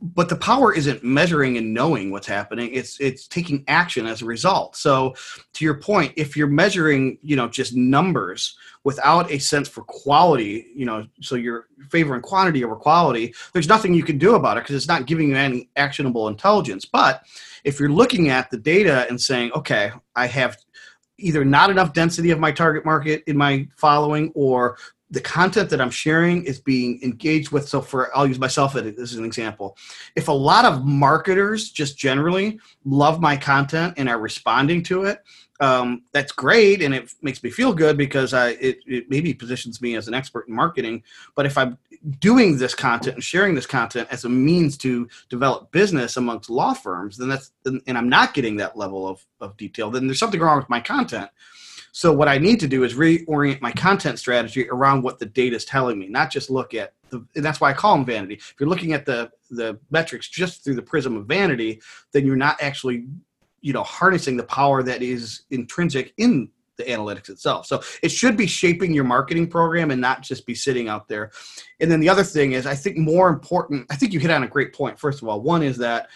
but 0.00 0.28
the 0.28 0.36
power 0.36 0.72
isn't 0.72 1.02
measuring 1.02 1.56
and 1.56 1.74
knowing 1.74 2.10
what's 2.10 2.26
happening. 2.26 2.70
It's 2.72 3.00
it's 3.00 3.26
taking 3.26 3.64
action 3.66 4.06
as 4.06 4.22
a 4.22 4.26
result. 4.26 4.76
So 4.76 5.14
to 5.54 5.64
your 5.64 5.80
point 5.80 6.12
if 6.16 6.36
you're 6.36 6.46
measuring 6.46 7.18
you 7.22 7.34
know 7.34 7.48
just 7.48 7.74
numbers 7.74 8.56
without 8.84 9.30
a 9.30 9.38
sense 9.38 9.68
for 9.68 9.82
quality 9.82 10.68
you 10.74 10.86
know 10.86 11.06
so 11.20 11.34
you're 11.34 11.66
favoring 11.90 12.22
quantity 12.22 12.64
over 12.64 12.76
quality 12.76 13.34
there's 13.52 13.68
nothing 13.68 13.92
you 13.92 14.04
can 14.04 14.18
do 14.18 14.36
about 14.36 14.56
it 14.56 14.60
because 14.60 14.76
it's 14.76 14.88
not 14.88 15.06
giving 15.06 15.30
you 15.30 15.36
any 15.36 15.68
actionable 15.76 16.28
intelligence. 16.28 16.84
But 16.84 17.24
if 17.64 17.80
you're 17.80 17.88
looking 17.88 18.28
at 18.28 18.50
the 18.50 18.56
data 18.56 19.06
and 19.08 19.20
saying 19.20 19.50
okay 19.52 19.90
i 20.14 20.26
have 20.26 20.56
either 21.18 21.44
not 21.44 21.70
enough 21.70 21.92
density 21.92 22.30
of 22.30 22.38
my 22.38 22.52
target 22.52 22.84
market 22.84 23.24
in 23.26 23.36
my 23.36 23.66
following 23.76 24.30
or 24.34 24.78
the 25.10 25.20
content 25.20 25.70
that 25.70 25.80
I'm 25.80 25.90
sharing 25.90 26.44
is 26.44 26.60
being 26.60 27.00
engaged 27.02 27.50
with. 27.50 27.68
So 27.68 27.80
for 27.80 28.14
I'll 28.16 28.26
use 28.26 28.38
myself 28.38 28.76
as 28.76 29.14
an 29.14 29.24
example. 29.24 29.76
If 30.16 30.28
a 30.28 30.32
lot 30.32 30.64
of 30.64 30.84
marketers 30.84 31.70
just 31.70 31.96
generally 31.96 32.60
love 32.84 33.20
my 33.20 33.36
content 33.36 33.94
and 33.96 34.08
are 34.08 34.18
responding 34.18 34.82
to 34.84 35.04
it, 35.04 35.22
um, 35.60 36.02
that's 36.12 36.30
great 36.30 36.82
and 36.82 36.94
it 36.94 37.12
makes 37.20 37.42
me 37.42 37.50
feel 37.50 37.72
good 37.72 37.96
because 37.96 38.32
I 38.32 38.50
it, 38.50 38.78
it 38.86 39.10
maybe 39.10 39.34
positions 39.34 39.80
me 39.80 39.96
as 39.96 40.06
an 40.06 40.14
expert 40.14 40.46
in 40.48 40.54
marketing. 40.54 41.02
But 41.34 41.46
if 41.46 41.58
I'm 41.58 41.78
doing 42.20 42.58
this 42.58 42.74
content 42.74 43.16
and 43.16 43.24
sharing 43.24 43.54
this 43.54 43.66
content 43.66 44.08
as 44.10 44.24
a 44.24 44.28
means 44.28 44.76
to 44.78 45.08
develop 45.28 45.72
business 45.72 46.16
amongst 46.16 46.48
law 46.48 46.74
firms, 46.74 47.16
then 47.16 47.28
that's 47.28 47.50
and 47.64 47.98
I'm 47.98 48.08
not 48.08 48.34
getting 48.34 48.56
that 48.56 48.76
level 48.76 49.08
of, 49.08 49.24
of 49.40 49.56
detail, 49.56 49.90
then 49.90 50.06
there's 50.06 50.20
something 50.20 50.40
wrong 50.40 50.58
with 50.58 50.70
my 50.70 50.80
content. 50.80 51.30
So 51.92 52.12
what 52.12 52.28
I 52.28 52.38
need 52.38 52.60
to 52.60 52.68
do 52.68 52.84
is 52.84 52.94
reorient 52.94 53.60
my 53.60 53.72
content 53.72 54.18
strategy 54.18 54.68
around 54.68 55.02
what 55.02 55.18
the 55.18 55.26
data 55.26 55.56
is 55.56 55.64
telling 55.64 55.98
me, 55.98 56.08
not 56.08 56.30
just 56.30 56.50
look 56.50 56.74
at 56.74 56.94
the, 57.10 57.24
and 57.34 57.44
that's 57.44 57.60
why 57.60 57.70
I 57.70 57.72
call 57.72 57.96
them 57.96 58.04
vanity. 58.04 58.34
If 58.34 58.54
you're 58.60 58.68
looking 58.68 58.92
at 58.92 59.06
the 59.06 59.30
the 59.50 59.78
metrics 59.90 60.28
just 60.28 60.62
through 60.62 60.74
the 60.74 60.82
prism 60.82 61.16
of 61.16 61.26
vanity, 61.26 61.80
then 62.12 62.26
you're 62.26 62.36
not 62.36 62.60
actually, 62.60 63.06
you 63.60 63.72
know, 63.72 63.82
harnessing 63.82 64.36
the 64.36 64.44
power 64.44 64.82
that 64.82 65.02
is 65.02 65.42
intrinsic 65.50 66.12
in 66.18 66.50
the 66.76 66.84
analytics 66.84 67.28
itself. 67.28 67.66
So 67.66 67.82
it 68.02 68.10
should 68.10 68.36
be 68.36 68.46
shaping 68.46 68.94
your 68.94 69.04
marketing 69.04 69.48
program 69.48 69.90
and 69.90 70.00
not 70.00 70.22
just 70.22 70.46
be 70.46 70.54
sitting 70.54 70.88
out 70.88 71.08
there. 71.08 71.32
And 71.80 71.90
then 71.90 72.00
the 72.00 72.08
other 72.08 72.22
thing 72.22 72.52
is, 72.52 72.66
I 72.66 72.74
think 72.74 72.96
more 72.96 73.28
important. 73.28 73.86
I 73.90 73.96
think 73.96 74.12
you 74.12 74.20
hit 74.20 74.30
on 74.30 74.44
a 74.44 74.48
great 74.48 74.72
point. 74.72 74.98
First 74.98 75.20
of 75.20 75.28
all, 75.28 75.40
one 75.40 75.62
is 75.62 75.76
that 75.78 76.08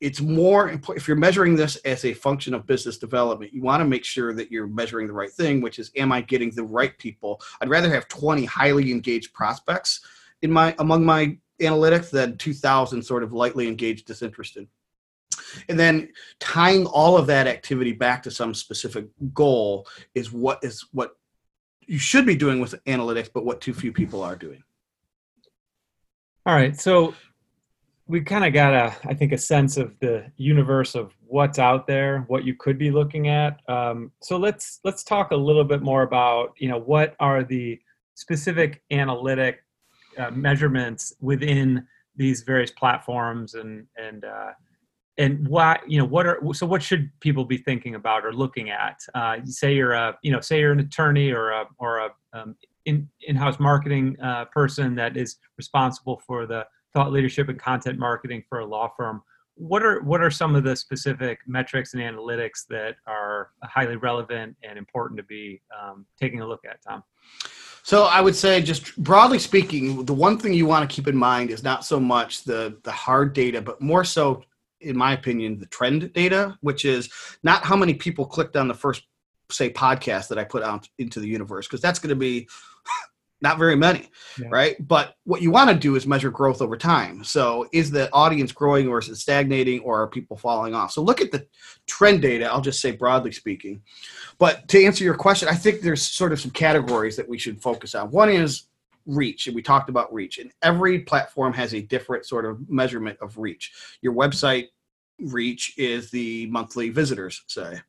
it's 0.00 0.20
more 0.20 0.70
if 0.94 1.08
you're 1.08 1.16
measuring 1.16 1.56
this 1.56 1.76
as 1.76 2.04
a 2.04 2.12
function 2.12 2.54
of 2.54 2.66
business 2.66 2.98
development 2.98 3.52
you 3.52 3.62
want 3.62 3.80
to 3.80 3.84
make 3.84 4.04
sure 4.04 4.34
that 4.34 4.50
you're 4.50 4.66
measuring 4.66 5.06
the 5.06 5.12
right 5.12 5.32
thing 5.32 5.60
which 5.60 5.78
is 5.78 5.90
am 5.96 6.12
i 6.12 6.20
getting 6.20 6.50
the 6.50 6.62
right 6.62 6.96
people? 6.98 7.40
I'd 7.60 7.68
rather 7.68 7.92
have 7.92 8.08
20 8.08 8.44
highly 8.44 8.90
engaged 8.90 9.32
prospects 9.32 10.00
in 10.42 10.50
my 10.50 10.74
among 10.78 11.04
my 11.04 11.36
analytics 11.60 12.10
than 12.10 12.38
2000 12.38 13.02
sort 13.02 13.22
of 13.22 13.32
lightly 13.32 13.68
engaged 13.68 14.06
disinterested. 14.06 14.66
And 15.68 15.78
then 15.78 16.08
tying 16.38 16.86
all 16.86 17.16
of 17.16 17.26
that 17.26 17.46
activity 17.46 17.92
back 17.92 18.22
to 18.22 18.30
some 18.30 18.54
specific 18.54 19.06
goal 19.34 19.86
is 20.14 20.32
what 20.32 20.60
is 20.62 20.86
what 20.92 21.16
you 21.86 21.98
should 21.98 22.24
be 22.24 22.36
doing 22.36 22.60
with 22.60 22.82
analytics 22.84 23.30
but 23.32 23.44
what 23.44 23.60
too 23.60 23.74
few 23.74 23.92
people 23.92 24.22
are 24.22 24.36
doing. 24.36 24.62
All 26.46 26.54
right 26.54 26.78
so 26.78 27.14
we 28.10 28.20
kind 28.20 28.44
of 28.44 28.52
got 28.52 28.74
a 28.74 29.08
i 29.08 29.14
think 29.14 29.30
a 29.30 29.38
sense 29.38 29.76
of 29.76 29.96
the 30.00 30.24
universe 30.36 30.96
of 30.96 31.12
what's 31.30 31.60
out 31.60 31.86
there 31.86 32.24
what 32.26 32.44
you 32.44 32.54
could 32.54 32.76
be 32.76 32.90
looking 32.90 33.28
at. 33.28 33.60
Um, 33.68 34.10
so 34.20 34.36
let's 34.36 34.80
let's 34.82 35.04
talk 35.04 35.30
a 35.30 35.36
little 35.36 35.64
bit 35.64 35.80
more 35.80 36.02
about 36.02 36.54
you 36.58 36.68
know 36.68 36.78
what 36.78 37.14
are 37.20 37.44
the 37.44 37.80
specific 38.14 38.82
analytic 38.90 39.64
uh, 40.18 40.30
measurements 40.32 41.14
within 41.20 41.86
these 42.16 42.42
various 42.42 42.72
platforms 42.72 43.54
and 43.54 43.86
and 43.96 44.24
uh, 44.24 44.50
and 45.18 45.46
why 45.46 45.78
you 45.86 45.98
know 45.98 46.04
what 46.04 46.26
are 46.26 46.40
so 46.52 46.66
what 46.66 46.82
should 46.82 47.08
people 47.20 47.44
be 47.44 47.58
thinking 47.58 47.94
about 47.94 48.26
or 48.26 48.32
looking 48.32 48.70
at? 48.70 49.00
Uh, 49.14 49.36
say 49.44 49.72
you're 49.72 49.92
a 49.92 50.18
you 50.22 50.32
know 50.32 50.40
say 50.40 50.58
you're 50.58 50.72
an 50.72 50.80
attorney 50.80 51.30
or 51.30 51.50
a 51.50 51.64
or 51.78 51.98
a 51.98 52.08
um, 52.32 52.56
in 52.86 53.08
in-house 53.20 53.60
marketing 53.60 54.16
uh, 54.20 54.46
person 54.46 54.96
that 54.96 55.16
is 55.16 55.36
responsible 55.56 56.20
for 56.26 56.44
the 56.44 56.66
thought 56.94 57.12
leadership 57.12 57.48
and 57.48 57.58
content 57.58 57.98
marketing 57.98 58.42
for 58.48 58.60
a 58.60 58.66
law 58.66 58.90
firm 58.96 59.22
what 59.60 59.82
are 59.82 60.00
what 60.00 60.22
are 60.22 60.30
some 60.30 60.56
of 60.56 60.64
the 60.64 60.74
specific 60.74 61.40
metrics 61.46 61.92
and 61.92 62.02
analytics 62.02 62.66
that 62.68 62.96
are 63.06 63.50
highly 63.62 63.96
relevant 63.96 64.56
and 64.62 64.78
important 64.78 65.18
to 65.18 65.22
be 65.24 65.60
um, 65.78 66.06
taking 66.18 66.40
a 66.40 66.46
look 66.46 66.64
at 66.64 66.82
tom? 66.82 67.02
So 67.82 68.04
i 68.04 68.20
would 68.20 68.34
say 68.34 68.62
just 68.62 68.96
broadly 68.96 69.38
speaking 69.38 70.04
the 70.06 70.14
one 70.14 70.38
thing 70.38 70.54
you 70.54 70.66
want 70.66 70.88
to 70.88 70.94
keep 70.94 71.08
in 71.08 71.16
mind 71.16 71.50
is 71.50 71.62
not 71.62 71.84
so 71.84 72.00
much 72.00 72.44
the 72.44 72.78
the 72.84 72.92
hard 72.92 73.34
data 73.34 73.60
but 73.60 73.82
more 73.82 74.04
so 74.04 74.42
in 74.80 74.96
my 74.96 75.12
opinion 75.12 75.58
the 75.58 75.66
trend 75.66 76.10
data 76.14 76.56
which 76.62 76.86
is 76.86 77.10
not 77.42 77.62
how 77.62 77.76
many 77.76 77.92
people 77.92 78.24
clicked 78.24 78.56
on 78.56 78.66
the 78.66 78.74
first 78.74 79.02
say 79.50 79.70
podcast 79.70 80.28
that 80.28 80.38
i 80.38 80.44
put 80.44 80.62
out 80.62 80.88
into 80.98 81.20
the 81.20 81.28
universe 81.28 81.66
because 81.66 81.82
that's 81.82 81.98
going 81.98 82.08
to 82.08 82.16
be 82.16 82.48
not 83.42 83.58
very 83.58 83.76
many 83.76 84.10
yeah. 84.38 84.48
right? 84.50 84.76
But 84.86 85.14
what 85.24 85.42
you 85.42 85.50
want 85.50 85.70
to 85.70 85.76
do 85.76 85.96
is 85.96 86.06
measure 86.06 86.30
growth 86.30 86.60
over 86.60 86.76
time. 86.76 87.24
So 87.24 87.68
is 87.72 87.90
the 87.90 88.12
audience 88.12 88.52
growing 88.52 88.88
or 88.88 88.98
is 88.98 89.08
it 89.08 89.16
stagnating 89.16 89.80
or 89.80 90.02
are 90.02 90.08
people 90.08 90.36
falling 90.36 90.74
off? 90.74 90.92
So 90.92 91.02
look 91.02 91.20
at 91.20 91.30
the 91.30 91.46
trend 91.86 92.22
data 92.22 92.46
i'll 92.46 92.60
just 92.60 92.80
say 92.80 92.92
broadly 92.92 93.32
speaking. 93.32 93.82
But 94.38 94.68
to 94.68 94.84
answer 94.84 95.04
your 95.04 95.14
question 95.14 95.48
i 95.48 95.54
think 95.54 95.80
there's 95.80 96.02
sort 96.02 96.32
of 96.32 96.40
some 96.40 96.50
categories 96.50 97.16
that 97.16 97.28
we 97.28 97.38
should 97.38 97.60
focus 97.60 97.94
on. 97.94 98.10
One 98.10 98.28
is 98.28 98.64
reach 99.06 99.46
and 99.46 99.56
we 99.56 99.62
talked 99.62 99.88
about 99.88 100.12
reach 100.12 100.38
and 100.38 100.52
every 100.62 101.00
platform 101.00 101.52
has 101.52 101.74
a 101.74 101.80
different 101.80 102.26
sort 102.26 102.44
of 102.44 102.68
measurement 102.68 103.18
of 103.20 103.38
reach. 103.38 103.72
Your 104.02 104.14
website 104.14 104.68
reach 105.18 105.74
is 105.76 106.10
the 106.10 106.46
monthly 106.46 106.90
visitors 106.90 107.42
say 107.46 107.80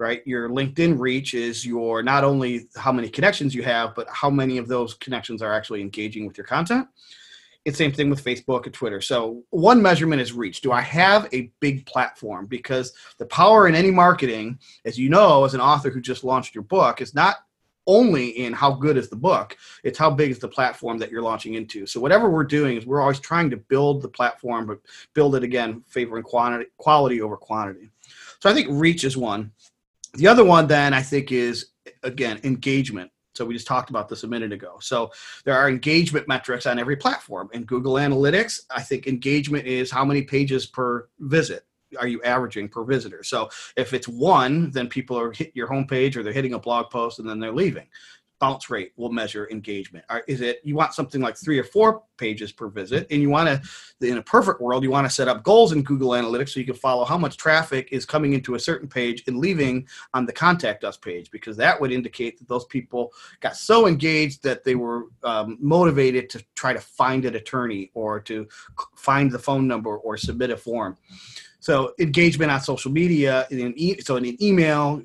right? 0.00 0.26
Your 0.26 0.48
LinkedIn 0.48 0.98
reach 0.98 1.34
is 1.34 1.64
your 1.64 2.02
not 2.02 2.24
only 2.24 2.66
how 2.74 2.90
many 2.90 3.08
connections 3.08 3.54
you 3.54 3.62
have, 3.62 3.94
but 3.94 4.08
how 4.10 4.30
many 4.30 4.58
of 4.58 4.66
those 4.66 4.94
connections 4.94 5.42
are 5.42 5.52
actually 5.52 5.82
engaging 5.82 6.26
with 6.26 6.38
your 6.38 6.46
content. 6.46 6.88
It's 7.66 7.76
same 7.76 7.92
thing 7.92 8.08
with 8.08 8.24
Facebook 8.24 8.64
and 8.64 8.72
Twitter. 8.72 9.02
So 9.02 9.42
one 9.50 9.82
measurement 9.82 10.22
is 10.22 10.32
reach. 10.32 10.62
Do 10.62 10.72
I 10.72 10.80
have 10.80 11.28
a 11.34 11.52
big 11.60 11.84
platform? 11.84 12.46
Because 12.46 12.94
the 13.18 13.26
power 13.26 13.68
in 13.68 13.74
any 13.74 13.90
marketing, 13.90 14.58
as 14.86 14.98
you 14.98 15.10
know, 15.10 15.44
as 15.44 15.52
an 15.52 15.60
author 15.60 15.90
who 15.90 16.00
just 16.00 16.24
launched 16.24 16.54
your 16.54 16.64
book, 16.64 17.02
is 17.02 17.14
not 17.14 17.36
only 17.86 18.28
in 18.28 18.52
how 18.52 18.70
good 18.70 18.96
is 18.96 19.08
the 19.08 19.16
book 19.16 19.56
it's 19.84 19.98
how 19.98 20.10
big 20.10 20.30
is 20.30 20.38
the 20.38 20.48
platform 20.48 20.98
that 20.98 21.10
you're 21.10 21.22
launching 21.22 21.54
into 21.54 21.86
so 21.86 21.98
whatever 21.98 22.30
we're 22.30 22.44
doing 22.44 22.76
is 22.76 22.86
we're 22.86 23.00
always 23.00 23.18
trying 23.18 23.50
to 23.50 23.56
build 23.56 24.02
the 24.02 24.08
platform 24.08 24.66
but 24.66 24.78
build 25.14 25.34
it 25.34 25.42
again 25.42 25.82
favoring 25.88 26.22
quantity 26.22 26.66
quality 26.76 27.20
over 27.20 27.36
quantity 27.36 27.90
so 28.38 28.50
i 28.50 28.54
think 28.54 28.68
reach 28.70 29.02
is 29.04 29.16
one 29.16 29.50
the 30.14 30.26
other 30.26 30.44
one 30.44 30.66
then 30.66 30.92
I 30.94 31.02
think 31.02 31.32
is 31.32 31.70
again 32.02 32.40
engagement. 32.44 33.10
So 33.34 33.44
we 33.44 33.54
just 33.54 33.66
talked 33.66 33.90
about 33.90 34.08
this 34.08 34.24
a 34.24 34.28
minute 34.28 34.52
ago. 34.52 34.76
So 34.80 35.10
there 35.44 35.54
are 35.54 35.68
engagement 35.68 36.26
metrics 36.28 36.66
on 36.66 36.78
every 36.78 36.96
platform. 36.96 37.48
In 37.52 37.64
Google 37.64 37.94
Analytics, 37.94 38.60
I 38.70 38.82
think 38.82 39.06
engagement 39.06 39.66
is 39.66 39.90
how 39.90 40.04
many 40.04 40.22
pages 40.22 40.66
per 40.66 41.08
visit 41.20 41.64
are 41.98 42.06
you 42.06 42.22
averaging 42.22 42.68
per 42.68 42.84
visitor. 42.84 43.22
So 43.22 43.48
if 43.76 43.94
it's 43.94 44.06
one, 44.06 44.70
then 44.70 44.88
people 44.88 45.18
are 45.18 45.32
hit 45.32 45.52
your 45.54 45.68
homepage 45.68 46.16
or 46.16 46.22
they're 46.22 46.32
hitting 46.32 46.54
a 46.54 46.58
blog 46.58 46.90
post 46.90 47.18
and 47.18 47.28
then 47.28 47.40
they're 47.40 47.52
leaving 47.52 47.86
bounce 48.40 48.70
rate 48.70 48.92
will 48.96 49.12
measure 49.12 49.46
engagement. 49.50 50.04
is 50.26 50.40
it 50.40 50.60
you 50.64 50.74
want 50.74 50.94
something 50.94 51.20
like 51.20 51.36
three 51.36 51.58
or 51.58 51.64
four 51.64 52.02
pages 52.16 52.50
per 52.50 52.68
visit, 52.68 53.06
and 53.10 53.22
you 53.22 53.30
want 53.30 53.48
to, 53.48 54.06
in 54.06 54.18
a 54.18 54.22
perfect 54.22 54.60
world, 54.60 54.82
you 54.82 54.90
want 54.90 55.06
to 55.06 55.14
set 55.14 55.28
up 55.28 55.42
goals 55.42 55.72
in 55.72 55.82
Google 55.82 56.10
Analytics 56.10 56.50
so 56.50 56.60
you 56.60 56.66
can 56.66 56.74
follow 56.74 57.04
how 57.04 57.16
much 57.16 57.36
traffic 57.36 57.88
is 57.92 58.04
coming 58.04 58.32
into 58.32 58.54
a 58.54 58.58
certain 58.58 58.88
page 58.88 59.22
and 59.26 59.38
leaving 59.38 59.86
on 60.14 60.26
the 60.26 60.32
contact 60.32 60.84
us 60.84 60.96
page, 60.96 61.30
because 61.30 61.56
that 61.56 61.80
would 61.80 61.92
indicate 61.92 62.38
that 62.38 62.48
those 62.48 62.64
people 62.64 63.12
got 63.40 63.56
so 63.56 63.86
engaged 63.86 64.42
that 64.42 64.64
they 64.64 64.74
were 64.74 65.04
um, 65.22 65.58
motivated 65.60 66.28
to 66.30 66.44
try 66.54 66.72
to 66.72 66.80
find 66.80 67.24
an 67.24 67.36
attorney 67.36 67.90
or 67.94 68.18
to 68.20 68.48
find 68.96 69.30
the 69.30 69.38
phone 69.38 69.68
number 69.68 69.96
or 69.98 70.16
submit 70.16 70.50
a 70.50 70.56
form. 70.56 70.96
So 71.60 71.92
engagement 71.98 72.50
on 72.50 72.60
social 72.60 72.90
media, 72.90 73.46
in 73.50 73.74
e- 73.76 74.00
so 74.00 74.16
in 74.16 74.24
an 74.24 74.42
email, 74.42 75.02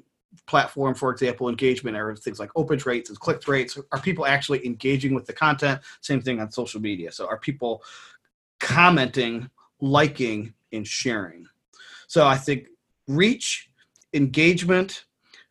platform, 0.47 0.95
for 0.95 1.11
example, 1.11 1.49
engagement 1.49 1.97
or 1.97 2.15
things 2.15 2.39
like 2.39 2.49
open 2.55 2.79
rates 2.85 3.09
and 3.09 3.19
click 3.19 3.47
rates? 3.47 3.77
Are 3.91 3.99
people 3.99 4.25
actually 4.25 4.65
engaging 4.65 5.13
with 5.13 5.25
the 5.25 5.33
content? 5.33 5.81
Same 6.01 6.21
thing 6.21 6.39
on 6.39 6.51
social 6.51 6.81
media. 6.81 7.11
So 7.11 7.27
are 7.27 7.39
people 7.39 7.83
commenting, 8.59 9.49
liking, 9.81 10.53
and 10.71 10.87
sharing? 10.87 11.47
So 12.07 12.27
I 12.27 12.37
think 12.37 12.67
reach, 13.07 13.69
engagement 14.13 15.05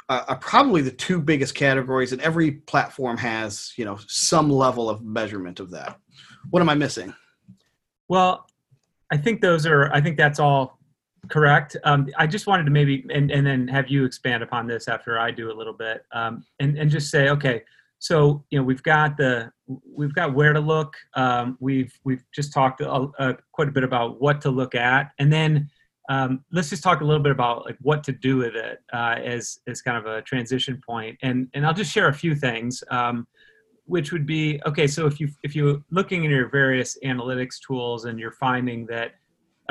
uh, 0.08 0.24
are 0.28 0.38
probably 0.38 0.82
the 0.82 0.90
two 0.90 1.20
biggest 1.20 1.54
categories, 1.54 2.12
and 2.12 2.20
every 2.20 2.52
platform 2.52 3.16
has 3.16 3.72
you 3.76 3.84
know 3.84 3.98
some 4.06 4.50
level 4.50 4.90
of 4.90 5.02
measurement 5.02 5.60
of 5.60 5.70
that. 5.70 5.98
What 6.50 6.60
am 6.60 6.68
I 6.68 6.74
missing? 6.74 7.14
Well, 8.08 8.46
I 9.10 9.16
think 9.16 9.40
those 9.40 9.66
are. 9.66 9.92
I 9.92 10.00
think 10.00 10.16
that's 10.16 10.38
all 10.38 10.78
Correct. 11.28 11.76
Um, 11.84 12.08
I 12.18 12.26
just 12.26 12.46
wanted 12.46 12.64
to 12.64 12.70
maybe, 12.70 13.04
and, 13.12 13.30
and 13.30 13.46
then 13.46 13.68
have 13.68 13.88
you 13.88 14.04
expand 14.04 14.42
upon 14.42 14.66
this 14.66 14.88
after 14.88 15.18
I 15.18 15.30
do 15.30 15.50
a 15.50 15.54
little 15.54 15.72
bit, 15.72 16.04
um, 16.12 16.44
and 16.60 16.76
and 16.78 16.90
just 16.90 17.10
say, 17.10 17.28
okay, 17.30 17.62
so 17.98 18.44
you 18.50 18.58
know 18.58 18.64
we've 18.64 18.82
got 18.82 19.16
the 19.16 19.50
we've 19.66 20.14
got 20.14 20.34
where 20.34 20.52
to 20.52 20.60
look. 20.60 20.94
Um, 21.14 21.56
we've 21.60 21.98
we've 22.04 22.24
just 22.34 22.52
talked 22.52 22.80
a, 22.80 23.08
a, 23.18 23.36
quite 23.52 23.68
a 23.68 23.72
bit 23.72 23.84
about 23.84 24.20
what 24.20 24.40
to 24.42 24.50
look 24.50 24.74
at, 24.74 25.12
and 25.18 25.32
then 25.32 25.70
um, 26.08 26.44
let's 26.52 26.70
just 26.70 26.82
talk 26.82 27.00
a 27.00 27.04
little 27.04 27.22
bit 27.22 27.32
about 27.32 27.64
like 27.64 27.78
what 27.80 28.04
to 28.04 28.12
do 28.12 28.36
with 28.36 28.54
it 28.56 28.80
uh, 28.92 29.16
as 29.24 29.60
as 29.66 29.80
kind 29.80 29.96
of 29.96 30.06
a 30.06 30.22
transition 30.22 30.80
point. 30.86 31.18
And 31.22 31.48
and 31.54 31.66
I'll 31.66 31.74
just 31.74 31.92
share 31.92 32.08
a 32.08 32.14
few 32.14 32.34
things, 32.34 32.84
um, 32.90 33.26
which 33.86 34.12
would 34.12 34.26
be 34.26 34.60
okay. 34.66 34.86
So 34.86 35.06
if 35.06 35.18
you 35.18 35.28
if 35.42 35.56
you're 35.56 35.78
looking 35.90 36.24
in 36.24 36.30
your 36.30 36.50
various 36.50 36.98
analytics 37.04 37.56
tools 37.66 38.04
and 38.04 38.18
you're 38.18 38.32
finding 38.32 38.86
that 38.86 39.12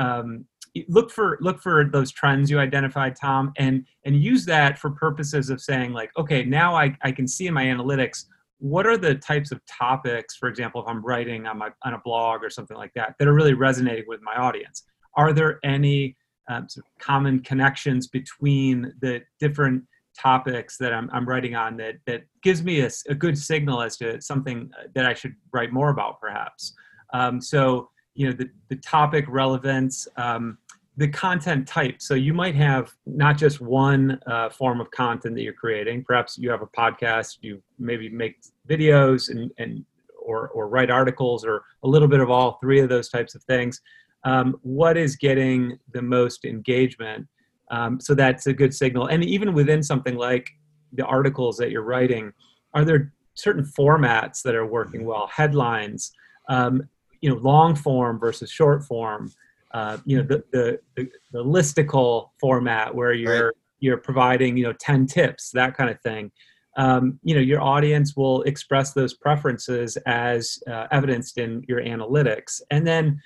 um, 0.00 0.44
look 0.88 1.10
for 1.10 1.38
look 1.40 1.62
for 1.62 1.84
those 1.84 2.10
trends 2.10 2.50
you 2.50 2.58
identified 2.58 3.14
tom 3.14 3.52
and 3.58 3.86
and 4.04 4.16
use 4.16 4.44
that 4.44 4.78
for 4.78 4.90
purposes 4.90 5.48
of 5.48 5.60
saying 5.60 5.92
like 5.92 6.10
okay 6.16 6.44
now 6.44 6.74
i, 6.74 6.92
I 7.02 7.12
can 7.12 7.28
see 7.28 7.46
in 7.46 7.54
my 7.54 7.64
analytics 7.64 8.24
what 8.64 8.86
are 8.86 8.96
the 8.96 9.14
types 9.16 9.52
of 9.52 9.60
topics, 9.66 10.36
for 10.36 10.48
example, 10.48 10.80
if 10.80 10.88
I'm 10.88 11.04
writing 11.04 11.46
on 11.46 11.58
my 11.58 11.68
on 11.84 11.92
a 11.92 11.98
blog 11.98 12.42
or 12.42 12.48
something 12.48 12.78
like 12.78 12.92
that, 12.94 13.14
that 13.18 13.28
are 13.28 13.34
really 13.34 13.52
resonating 13.52 14.04
with 14.06 14.20
my 14.22 14.36
audience? 14.36 14.84
Are 15.16 15.34
there 15.34 15.58
any 15.64 16.16
um, 16.48 16.66
sort 16.68 16.86
of 16.86 17.04
common 17.04 17.40
connections 17.40 18.06
between 18.06 18.94
the 19.02 19.22
different 19.38 19.84
topics 20.18 20.78
that 20.78 20.94
I'm, 20.94 21.10
I'm 21.12 21.28
writing 21.28 21.54
on 21.54 21.76
that 21.78 21.96
that 22.06 22.22
gives 22.42 22.62
me 22.62 22.80
a, 22.80 22.90
a 23.08 23.14
good 23.14 23.36
signal 23.36 23.82
as 23.82 23.98
to 23.98 24.20
something 24.22 24.70
that 24.94 25.04
I 25.04 25.12
should 25.12 25.34
write 25.52 25.72
more 25.72 25.90
about, 25.90 26.20
perhaps? 26.20 26.74
Um, 27.12 27.42
so 27.42 27.90
you 28.14 28.28
know 28.28 28.32
the 28.32 28.48
the 28.70 28.76
topic 28.76 29.26
relevance. 29.28 30.08
Um, 30.16 30.56
the 30.96 31.08
content 31.08 31.66
type. 31.66 32.00
So 32.00 32.14
you 32.14 32.32
might 32.32 32.54
have 32.54 32.92
not 33.06 33.36
just 33.36 33.60
one 33.60 34.20
uh, 34.26 34.48
form 34.50 34.80
of 34.80 34.90
content 34.90 35.34
that 35.34 35.42
you're 35.42 35.52
creating. 35.52 36.04
Perhaps 36.04 36.38
you 36.38 36.50
have 36.50 36.62
a 36.62 36.66
podcast. 36.66 37.38
You 37.40 37.62
maybe 37.78 38.08
make 38.08 38.36
videos 38.68 39.30
and 39.30 39.50
and 39.58 39.84
or 40.22 40.48
or 40.48 40.68
write 40.68 40.90
articles 40.90 41.44
or 41.44 41.64
a 41.82 41.88
little 41.88 42.08
bit 42.08 42.20
of 42.20 42.30
all 42.30 42.58
three 42.60 42.80
of 42.80 42.88
those 42.88 43.08
types 43.08 43.34
of 43.34 43.42
things. 43.44 43.80
Um, 44.24 44.56
what 44.62 44.96
is 44.96 45.16
getting 45.16 45.78
the 45.92 46.00
most 46.00 46.44
engagement? 46.44 47.26
Um, 47.70 48.00
so 48.00 48.14
that's 48.14 48.46
a 48.46 48.52
good 48.52 48.74
signal. 48.74 49.06
And 49.06 49.24
even 49.24 49.52
within 49.52 49.82
something 49.82 50.16
like 50.16 50.48
the 50.92 51.04
articles 51.04 51.56
that 51.56 51.70
you're 51.70 51.82
writing, 51.82 52.32
are 52.72 52.84
there 52.84 53.12
certain 53.34 53.64
formats 53.78 54.42
that 54.42 54.54
are 54.54 54.66
working 54.66 55.04
well? 55.04 55.28
Headlines, 55.34 56.12
um, 56.48 56.88
you 57.20 57.28
know, 57.28 57.36
long 57.36 57.74
form 57.74 58.18
versus 58.18 58.50
short 58.50 58.84
form 58.84 59.30
uh, 59.74 59.98
you 60.06 60.16
know 60.16 60.22
the, 60.22 60.42
the, 60.52 60.78
the 60.96 61.10
the 61.32 61.44
listicle 61.44 62.30
format 62.40 62.94
where 62.94 63.12
you're 63.12 63.46
right. 63.46 63.54
you're 63.80 63.98
providing 63.98 64.56
you 64.56 64.64
know 64.64 64.72
10 64.72 65.06
tips 65.06 65.50
that 65.50 65.76
kind 65.76 65.90
of 65.90 66.00
thing 66.00 66.30
um, 66.76 67.18
you 67.22 67.34
know 67.34 67.40
your 67.40 67.60
audience 67.60 68.16
will 68.16 68.42
express 68.42 68.92
those 68.92 69.14
preferences 69.14 69.96
as 70.06 70.58
uh, 70.70 70.86
evidenced 70.92 71.38
in 71.38 71.62
your 71.68 71.82
analytics 71.82 72.62
and 72.70 72.86
then 72.86 73.20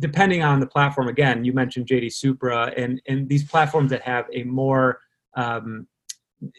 depending 0.00 0.42
on 0.42 0.58
the 0.58 0.66
platform 0.66 1.06
again 1.08 1.44
you 1.44 1.52
mentioned 1.52 1.86
jd 1.86 2.12
supra 2.12 2.72
and 2.76 3.00
and 3.08 3.28
these 3.28 3.44
platforms 3.44 3.90
that 3.90 4.02
have 4.02 4.26
a 4.34 4.42
more 4.42 4.98
um, 5.36 5.86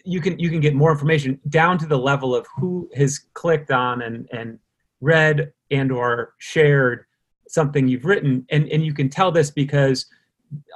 you 0.05 0.21
can 0.21 0.39
you 0.39 0.50
can 0.50 0.62
get 0.62 0.73
more 0.73 0.91
information 0.91 1.39
down 1.50 1.77
to 1.77 1.85
the 1.85 1.97
level 1.97 2.33
of 2.33 2.47
who 2.55 2.89
has 2.95 3.19
clicked 3.33 3.71
on 3.71 4.01
and 4.01 4.27
and 4.31 4.57
read 5.01 5.51
and 5.69 5.91
or 5.91 6.33
shared 6.38 7.05
something 7.47 7.88
you've 7.88 8.05
written 8.05 8.45
and, 8.50 8.69
and 8.69 8.85
you 8.85 8.93
can 8.93 9.09
tell 9.09 9.31
this 9.31 9.51
because 9.51 10.05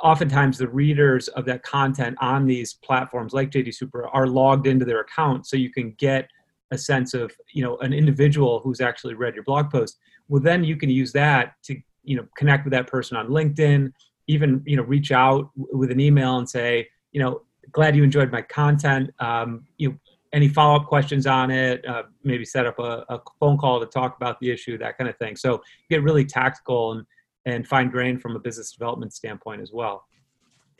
oftentimes 0.03 0.57
the 0.57 0.67
readers 0.67 1.27
of 1.29 1.45
that 1.45 1.63
content 1.63 2.17
on 2.19 2.45
these 2.45 2.73
platforms 2.73 3.33
like 3.33 3.51
jd 3.51 3.73
Supra 3.73 4.09
are 4.09 4.27
logged 4.27 4.67
into 4.67 4.85
their 4.85 5.01
account 5.01 5.45
so 5.47 5.55
you 5.55 5.71
can 5.71 5.91
get 5.97 6.27
a 6.71 6.77
sense 6.77 7.13
of 7.13 7.31
you 7.53 7.63
know 7.63 7.77
an 7.77 7.93
individual 7.93 8.59
who's 8.63 8.81
actually 8.81 9.13
read 9.13 9.35
your 9.35 9.43
blog 9.43 9.69
post. 9.69 9.97
Well 10.27 10.41
then 10.41 10.63
you 10.63 10.75
can 10.75 10.89
use 10.89 11.11
that 11.13 11.53
to 11.63 11.79
you 12.03 12.17
know 12.17 12.25
connect 12.37 12.65
with 12.65 12.73
that 12.73 12.87
person 12.87 13.17
on 13.17 13.27
linkedin 13.27 13.91
even 14.27 14.61
you 14.65 14.75
know 14.75 14.83
reach 14.83 15.11
out 15.11 15.49
with 15.55 15.91
an 15.91 15.99
email 15.99 16.37
and 16.37 16.49
say 16.49 16.87
you 17.11 17.21
know 17.21 17.41
glad 17.71 17.95
you 17.95 18.03
enjoyed 18.03 18.31
my 18.31 18.41
content. 18.41 19.09
Um, 19.19 19.65
you 19.77 19.89
know 19.89 19.97
any 20.37 20.47
follow-up 20.47 20.85
questions 20.85 21.25
on 21.25 21.49
it 21.49 21.85
uh, 21.87 22.03
maybe 22.23 22.45
set 22.45 22.67
up 22.67 22.77
a, 22.77 23.03
a, 23.09 23.19
phone 23.39 23.57
call 23.57 23.79
to 23.79 23.87
talk 23.87 24.15
about 24.15 24.39
the 24.39 24.51
issue 24.51 24.77
that 24.77 24.95
kind 24.97 25.09
of 25.09 25.17
thing. 25.17 25.35
So 25.35 25.61
get 25.89 26.03
really 26.03 26.23
tactical 26.23 26.93
and 26.93 27.05
and 27.45 27.67
fine 27.67 27.89
grained 27.89 28.21
from 28.21 28.35
a 28.35 28.39
business 28.39 28.71
development 28.71 29.13
standpoint 29.13 29.61
as 29.61 29.71
well. 29.73 30.05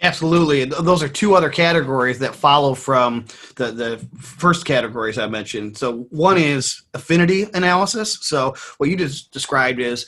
Absolutely 0.02 0.66
those 0.66 1.02
are 1.02 1.08
two 1.10 1.34
other 1.34 1.50
categories 1.50 2.20
that 2.20 2.36
follow 2.36 2.76
from 2.76 3.26
the 3.56 3.72
the 3.72 4.08
first 4.20 4.64
categories 4.66 5.18
i 5.18 5.28
mentioned. 5.28 5.76
So 5.76 6.04
one 6.12 6.38
is 6.38 6.84
affinity 6.94 7.48
analysis. 7.56 8.20
So 8.22 8.54
what 8.78 8.90
you 8.90 8.96
just 8.96 9.32
described 9.32 9.80
is 9.80 10.06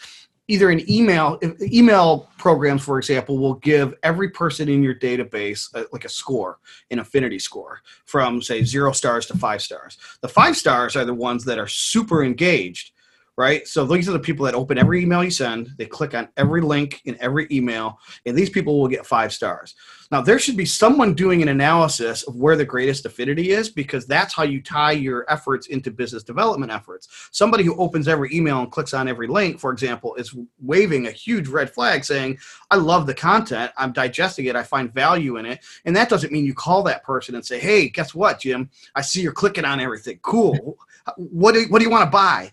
either 0.49 0.71
an 0.71 0.89
email 0.91 1.39
email 1.61 2.27
programs 2.37 2.83
for 2.83 2.97
example 2.97 3.37
will 3.37 3.53
give 3.55 3.93
every 4.03 4.29
person 4.29 4.67
in 4.67 4.83
your 4.83 4.95
database 4.95 5.73
a, 5.75 5.85
like 5.93 6.03
a 6.05 6.09
score 6.09 6.57
an 6.89 6.99
affinity 6.99 7.39
score 7.39 7.81
from 8.05 8.41
say 8.41 8.63
zero 8.63 8.91
stars 8.91 9.25
to 9.27 9.37
five 9.37 9.61
stars. 9.61 9.97
The 10.21 10.27
five 10.27 10.57
stars 10.57 10.95
are 10.95 11.05
the 11.05 11.13
ones 11.13 11.45
that 11.45 11.59
are 11.59 11.67
super 11.67 12.23
engaged 12.23 12.91
right? 13.39 13.65
So 13.69 13.85
these 13.85 14.09
are 14.09 14.11
the 14.11 14.19
people 14.19 14.45
that 14.47 14.53
open 14.53 14.77
every 14.77 15.01
email 15.01 15.23
you 15.23 15.31
send. 15.31 15.71
They 15.77 15.85
click 15.85 16.13
on 16.13 16.27
every 16.35 16.59
link 16.59 17.01
in 17.05 17.15
every 17.21 17.47
email, 17.49 17.97
and 18.25 18.37
these 18.37 18.49
people 18.49 18.77
will 18.77 18.89
get 18.89 19.05
five 19.05 19.31
stars. 19.31 19.75
Now, 20.11 20.19
there 20.19 20.39
should 20.39 20.57
be 20.57 20.65
someone 20.65 21.13
doing 21.13 21.41
an 21.41 21.47
analysis 21.47 22.23
of 22.23 22.35
where 22.35 22.57
the 22.57 22.65
greatest 22.65 23.05
affinity 23.05 23.51
is 23.51 23.69
because 23.69 24.05
that's 24.05 24.33
how 24.33 24.43
you 24.43 24.61
tie 24.61 24.91
your 24.91 25.23
efforts 25.31 25.67
into 25.67 25.89
business 25.89 26.21
development 26.21 26.69
efforts. 26.69 27.29
Somebody 27.31 27.63
who 27.63 27.77
opens 27.77 28.09
every 28.09 28.35
email 28.35 28.59
and 28.59 28.71
clicks 28.71 28.93
on 28.93 29.07
every 29.07 29.27
link, 29.27 29.57
for 29.57 29.71
example, 29.71 30.15
is 30.15 30.35
waving 30.61 31.07
a 31.07 31.11
huge 31.11 31.47
red 31.47 31.69
flag 31.69 32.03
saying, 32.03 32.39
I 32.69 32.75
love 32.75 33.07
the 33.07 33.13
content, 33.13 33.71
I'm 33.77 33.93
digesting 33.93 34.47
it, 34.47 34.57
I 34.57 34.63
find 34.63 34.93
value 34.93 35.37
in 35.37 35.45
it. 35.45 35.63
And 35.85 35.95
that 35.95 36.09
doesn't 36.09 36.33
mean 36.33 36.43
you 36.43 36.53
call 36.53 36.83
that 36.83 37.05
person 37.05 37.35
and 37.35 37.45
say, 37.45 37.57
Hey, 37.57 37.87
guess 37.87 38.13
what, 38.13 38.41
Jim? 38.41 38.69
I 38.95 39.01
see 39.01 39.21
you're 39.21 39.31
clicking 39.31 39.63
on 39.63 39.79
everything. 39.79 40.19
Cool. 40.23 40.77
what 41.15 41.53
do, 41.53 41.65
what 41.69 41.79
do 41.79 41.85
you 41.85 41.91
want 41.91 42.03
to 42.03 42.11
buy? 42.11 42.51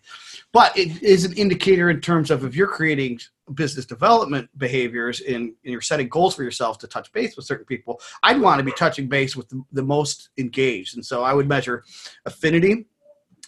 But 0.56 0.74
it 0.74 1.02
is 1.02 1.26
an 1.26 1.34
indicator 1.34 1.90
in 1.90 2.00
terms 2.00 2.30
of 2.30 2.42
if 2.42 2.56
you're 2.56 2.66
creating 2.66 3.20
business 3.52 3.84
development 3.84 4.48
behaviors 4.56 5.20
and, 5.20 5.52
you're 5.62 5.82
setting 5.82 6.08
goals 6.08 6.34
for 6.34 6.44
yourself 6.44 6.78
to 6.78 6.86
touch 6.86 7.12
base 7.12 7.36
with 7.36 7.44
certain 7.44 7.66
people 7.66 8.00
i'd 8.22 8.40
want 8.40 8.58
to 8.58 8.64
be 8.64 8.72
touching 8.72 9.06
base 9.06 9.36
with 9.36 9.46
the, 9.50 9.62
the 9.72 9.82
most 9.82 10.30
engaged. 10.38 10.96
And 10.96 11.04
so 11.04 11.22
i 11.22 11.34
would 11.34 11.46
measure 11.46 11.84
affinity. 12.24 12.86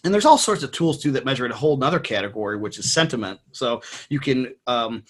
And 0.04 0.12
there's 0.12 0.26
all 0.26 0.36
sorts 0.36 0.62
of 0.62 0.70
tools 0.70 1.02
too 1.02 1.10
that 1.12 1.24
measure 1.24 1.46
in 1.46 1.50
a 1.50 1.56
whole 1.56 1.82
other 1.82 1.98
category 1.98 2.58
which 2.58 2.78
is 2.78 2.92
sentiment. 2.92 3.40
So 3.52 3.80
you 4.10 4.20
can 4.20 4.54
um, 4.66 5.02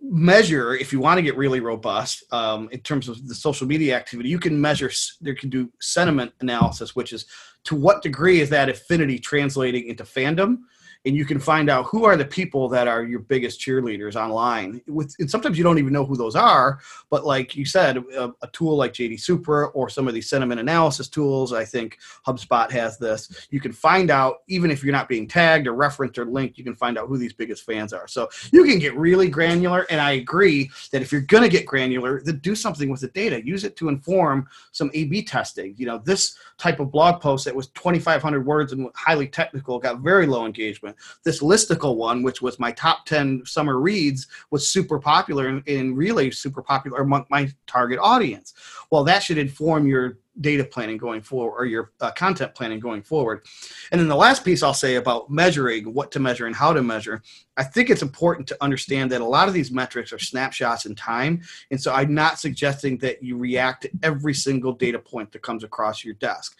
measure 0.00 0.74
if 0.74 0.94
you 0.94 0.98
want 0.98 1.18
to 1.18 1.22
get 1.22 1.36
really 1.36 1.60
robust 1.60 2.24
um, 2.32 2.70
in 2.72 2.80
terms 2.80 3.06
of 3.06 3.28
the 3.28 3.34
social 3.34 3.66
media 3.66 3.94
activity 3.94 4.30
you 4.30 4.38
can 4.38 4.58
measure 4.58 4.90
you 5.20 5.34
can 5.34 5.50
do 5.50 5.70
sentiment 5.80 6.32
analysis 6.40 6.96
which 6.96 7.12
is 7.12 7.26
to 7.64 7.74
what 7.74 8.02
degree 8.02 8.40
is 8.40 8.48
that 8.48 8.70
affinity 8.70 9.18
translating 9.18 9.86
into 9.88 10.04
fandom 10.04 10.58
and 11.06 11.14
you 11.14 11.24
can 11.24 11.38
find 11.38 11.68
out 11.68 11.84
who 11.86 12.04
are 12.04 12.16
the 12.16 12.24
people 12.24 12.68
that 12.70 12.88
are 12.88 13.02
your 13.02 13.20
biggest 13.20 13.60
cheerleaders 13.60 14.16
online. 14.16 14.80
With 14.86 15.14
and 15.18 15.30
sometimes 15.30 15.58
you 15.58 15.64
don't 15.64 15.78
even 15.78 15.92
know 15.92 16.04
who 16.04 16.16
those 16.16 16.34
are, 16.34 16.78
but 17.10 17.26
like 17.26 17.54
you 17.54 17.64
said, 17.64 17.98
a, 17.98 18.32
a, 18.42 18.48
tool 18.54 18.76
like 18.76 18.92
JD 18.92 19.20
Supra 19.20 19.66
or 19.68 19.88
some 19.88 20.08
of 20.08 20.14
these 20.14 20.28
sentiment 20.28 20.60
analysis 20.60 21.08
tools, 21.08 21.52
I 21.52 21.64
think 21.64 21.98
HubSpot 22.26 22.70
has 22.70 22.98
this. 22.98 23.48
You 23.50 23.60
can 23.60 23.72
find 23.72 24.10
out 24.10 24.42
even 24.48 24.70
if 24.70 24.82
you're 24.82 24.92
not 24.92 25.08
being 25.08 25.28
tagged 25.28 25.66
or 25.66 25.74
referenced 25.74 26.18
or 26.18 26.24
linked, 26.24 26.56
you 26.56 26.64
can 26.64 26.76
find 26.76 26.96
out 26.96 27.08
who 27.08 27.18
these 27.18 27.32
biggest 27.32 27.64
fans 27.64 27.92
are. 27.92 28.08
So 28.08 28.28
you 28.52 28.64
can 28.64 28.78
get 28.78 28.96
really 28.96 29.28
granular, 29.28 29.86
and 29.90 30.00
I 30.00 30.12
agree 30.12 30.70
that 30.92 31.02
if 31.02 31.12
you're 31.12 31.20
going 31.22 31.42
to 31.42 31.48
get 31.48 31.66
granular, 31.66 32.22
then 32.22 32.38
do 32.38 32.54
something 32.54 32.90
with 32.90 33.00
the 33.00 33.08
data. 33.08 33.44
Use 33.44 33.64
it 33.64 33.76
to 33.76 33.88
inform 33.88 34.48
some 34.72 34.90
A/B 34.94 35.24
testing. 35.24 35.74
You 35.76 35.86
know, 35.86 35.98
this 35.98 36.36
type 36.56 36.80
of 36.80 36.90
blog 36.90 37.20
post 37.20 37.44
that 37.44 37.54
was 37.54 37.68
2,500 37.68 38.46
words 38.46 38.72
and 38.72 38.88
highly 38.94 39.26
technical 39.26 39.78
got 39.78 40.00
very 40.00 40.26
low 40.26 40.46
engagement 40.46 40.93
this 41.24 41.42
listicle 41.42 41.96
one, 41.96 42.22
which 42.22 42.42
was 42.42 42.58
my 42.58 42.72
top 42.72 43.06
10 43.06 43.42
summer 43.44 43.80
reads, 43.80 44.26
was 44.50 44.70
super 44.70 44.98
popular 44.98 45.48
and, 45.48 45.62
and 45.68 45.96
really 45.96 46.30
super 46.30 46.62
popular 46.62 47.00
among 47.00 47.26
my 47.30 47.50
target 47.66 47.98
audience. 48.00 48.54
Well, 48.90 49.04
that 49.04 49.22
should 49.22 49.38
inform 49.38 49.86
your 49.86 50.18
data 50.40 50.64
planning 50.64 50.96
going 50.96 51.22
forward 51.22 51.56
or 51.56 51.64
your 51.64 51.92
uh, 52.00 52.10
content 52.12 52.54
planning 52.54 52.80
going 52.80 53.02
forward. 53.02 53.44
And 53.92 54.00
then 54.00 54.08
the 54.08 54.16
last 54.16 54.44
piece 54.44 54.62
I'll 54.62 54.74
say 54.74 54.96
about 54.96 55.30
measuring 55.30 55.94
what 55.94 56.10
to 56.12 56.20
measure 56.20 56.46
and 56.46 56.56
how 56.56 56.72
to 56.72 56.82
measure, 56.82 57.22
I 57.56 57.62
think 57.62 57.88
it's 57.88 58.02
important 58.02 58.48
to 58.48 58.56
understand 58.60 59.12
that 59.12 59.20
a 59.20 59.24
lot 59.24 59.48
of 59.48 59.54
these 59.54 59.70
metrics 59.70 60.12
are 60.12 60.18
snapshots 60.18 60.86
in 60.86 60.94
time. 60.94 61.42
And 61.70 61.80
so 61.80 61.92
I'm 61.92 62.14
not 62.14 62.40
suggesting 62.40 62.98
that 62.98 63.22
you 63.22 63.36
react 63.36 63.82
to 63.82 63.90
every 64.02 64.34
single 64.34 64.72
data 64.72 64.98
point 64.98 65.30
that 65.32 65.42
comes 65.42 65.62
across 65.62 66.04
your 66.04 66.14
desk. 66.14 66.58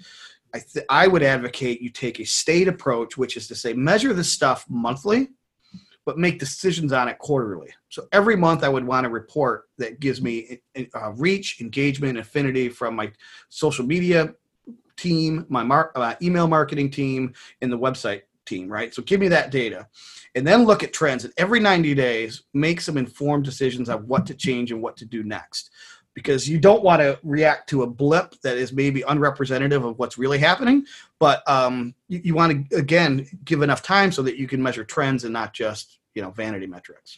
I, 0.55 0.61
th- 0.61 0.87
I 0.89 1.09
would 1.09 1.25
advocate 1.25 1.83
you 1.83 1.91
take 1.91 2.21
a 2.21 2.25
state 2.25 2.69
approach, 2.69 3.19
which 3.19 3.37
is 3.37 3.49
to 3.49 3.57
say 3.57 3.73
measure 3.73 4.15
the 4.15 4.23
stuff 4.23 4.65
monthly, 4.69 5.31
but 6.07 6.17
make 6.17 6.39
decisions 6.39 6.93
on 6.93 7.09
it 7.09 7.19
quarterly. 7.19 7.71
So 7.89 8.07
every 8.13 8.37
month 8.37 8.63
I 8.63 8.69
would 8.69 8.87
want 8.87 9.05
a 9.05 9.11
report 9.11 9.69
that 9.79 9.99
gives 9.99 10.23
me 10.23 10.61
uh, 10.95 11.13
reach, 11.13 11.61
engagement, 11.61 12.19
affinity 12.19 12.69
from 12.69 12.95
my 12.95 13.11
social 13.49 13.85
media 13.85 14.35
team, 14.97 15.45
my 15.49 15.65
mar- 15.65 15.91
uh, 15.97 16.15
email 16.23 16.47
marketing 16.47 16.91
team, 16.91 17.35
and 17.61 17.73
the 17.73 17.79
website 17.79 18.23
team, 18.47 18.69
right? 18.69 18.95
So 18.95 19.03
give 19.03 19.19
me 19.19 19.29
that 19.29 19.51
data. 19.51 19.89
And 20.37 20.47
then 20.47 20.65
look 20.65 20.85
at 20.85 20.93
trends. 20.93 21.25
And 21.25 21.35
every 21.37 21.59
90 21.59 21.95
days, 21.95 22.43
make 22.53 22.81
some 22.81 22.97
informed 22.97 23.45
decisions 23.45 23.89
on 23.89 24.07
what 24.07 24.27
to 24.27 24.35
change 24.35 24.71
and 24.71 24.83
what 24.83 24.97
to 24.99 25.05
do 25.05 25.25
next 25.25 25.71
because 26.15 26.49
you 26.49 26.59
don't 26.59 26.83
want 26.85 27.01
to 27.03 27.19
react 27.23 27.69
to 27.71 27.83
a 27.83 27.87
blip 27.87 28.41
that 28.43 28.57
is 28.57 28.73
maybe 28.73 29.03
unrepresentative 29.03 29.85
of 29.85 29.99
what's 29.99 30.17
really 30.17 30.39
happening. 30.39 30.87
But 31.19 31.47
um, 31.49 31.95
you, 32.09 32.21
you 32.25 32.35
want 32.35 32.71
to 32.71 32.77
again 32.77 33.27
give 33.45 33.63
enough 33.63 33.83
time 33.83 34.13
so 34.13 34.23
that 34.23 34.37
you 34.37 34.47
can 34.47 34.63
measure 34.63 34.85
trends 34.85 35.25
and 35.25 35.33
not 35.33 35.53
just 35.53 35.99
you 36.15 36.23
know 36.23 36.31
vanity 36.31 36.67
metrics. 36.67 37.17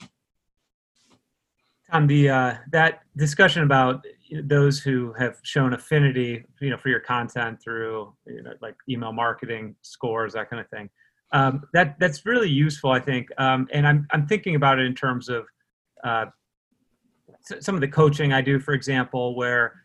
On 1.92 2.06
the 2.06 2.28
uh, 2.30 2.54
that 2.72 3.02
discussion 3.16 3.62
about 3.62 4.04
those 4.42 4.80
who 4.80 5.12
have 5.12 5.38
shown 5.44 5.72
affinity, 5.72 6.44
you 6.60 6.70
know, 6.70 6.76
for 6.76 6.88
your 6.88 7.00
content 7.00 7.62
through 7.62 8.12
you 8.26 8.42
know 8.42 8.54
like 8.60 8.74
email 8.88 9.12
marketing 9.12 9.76
scores, 9.82 10.32
that 10.32 10.50
kind 10.50 10.60
of 10.60 10.68
thing. 10.68 10.88
um, 11.32 11.62
that 11.72 11.96
that's 11.98 12.24
really 12.24 12.48
useful, 12.48 12.90
I 12.90 13.00
think. 13.00 13.28
Um, 13.38 13.68
and 13.72 13.86
I'm 13.86 14.06
I'm 14.10 14.26
thinking 14.26 14.54
about 14.54 14.78
it 14.78 14.86
in 14.86 14.94
terms 14.94 15.28
of 15.28 15.46
uh, 16.04 16.26
some 17.60 17.74
of 17.74 17.80
the 17.80 17.88
coaching 17.88 18.32
I 18.32 18.40
do, 18.40 18.58
for 18.58 18.74
example, 18.74 19.36
where 19.36 19.82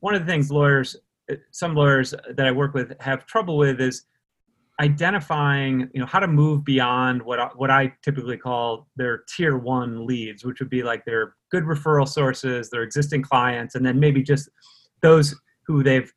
one 0.00 0.14
of 0.14 0.24
the 0.24 0.26
things 0.26 0.50
lawyers, 0.50 0.96
eh, 1.30 1.36
some 1.50 1.74
lawyers 1.74 2.14
that 2.34 2.46
I 2.46 2.52
work 2.52 2.74
with 2.74 2.92
have 3.00 3.26
trouble 3.26 3.56
with 3.56 3.80
is 3.80 4.04
identifying, 4.80 5.88
you 5.92 6.00
know, 6.00 6.06
how 6.06 6.18
to 6.18 6.26
move 6.26 6.64
beyond 6.64 7.22
what 7.22 7.38
I, 7.38 7.46
what 7.56 7.70
I 7.70 7.92
typically 8.02 8.36
call 8.36 8.88
their 8.96 9.22
tier 9.28 9.56
one 9.56 10.06
leads, 10.06 10.44
which 10.44 10.60
would 10.60 10.70
be 10.70 10.82
like 10.82 11.04
their 11.04 11.34
good 11.50 11.64
referral 11.64 12.08
sources, 12.08 12.70
their 12.70 12.82
existing 12.82 13.22
clients, 13.22 13.74
and 13.74 13.84
then 13.84 14.00
maybe 14.00 14.22
just 14.22 14.48
those 15.02 15.34
who 15.66 15.82
they've 15.82 16.12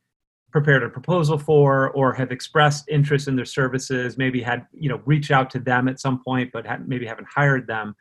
prepared 0.52 0.84
a 0.84 0.90
proposal 0.90 1.38
for 1.38 1.90
or 1.92 2.14
have 2.14 2.32
expressed 2.32 2.88
interest 2.88 3.28
in 3.28 3.36
their 3.36 3.44
services 3.44 4.18
maybe 4.18 4.42
had 4.42 4.66
you 4.72 4.88
know 4.88 5.02
reached 5.06 5.30
out 5.30 5.50
to 5.50 5.60
them 5.60 5.90
at 5.90 6.00
some 6.00 6.24
point 6.24 6.50
but 6.54 6.66
maybe 6.88 7.06
haven't 7.06 7.28
hired 7.28 7.68
them 7.68 7.94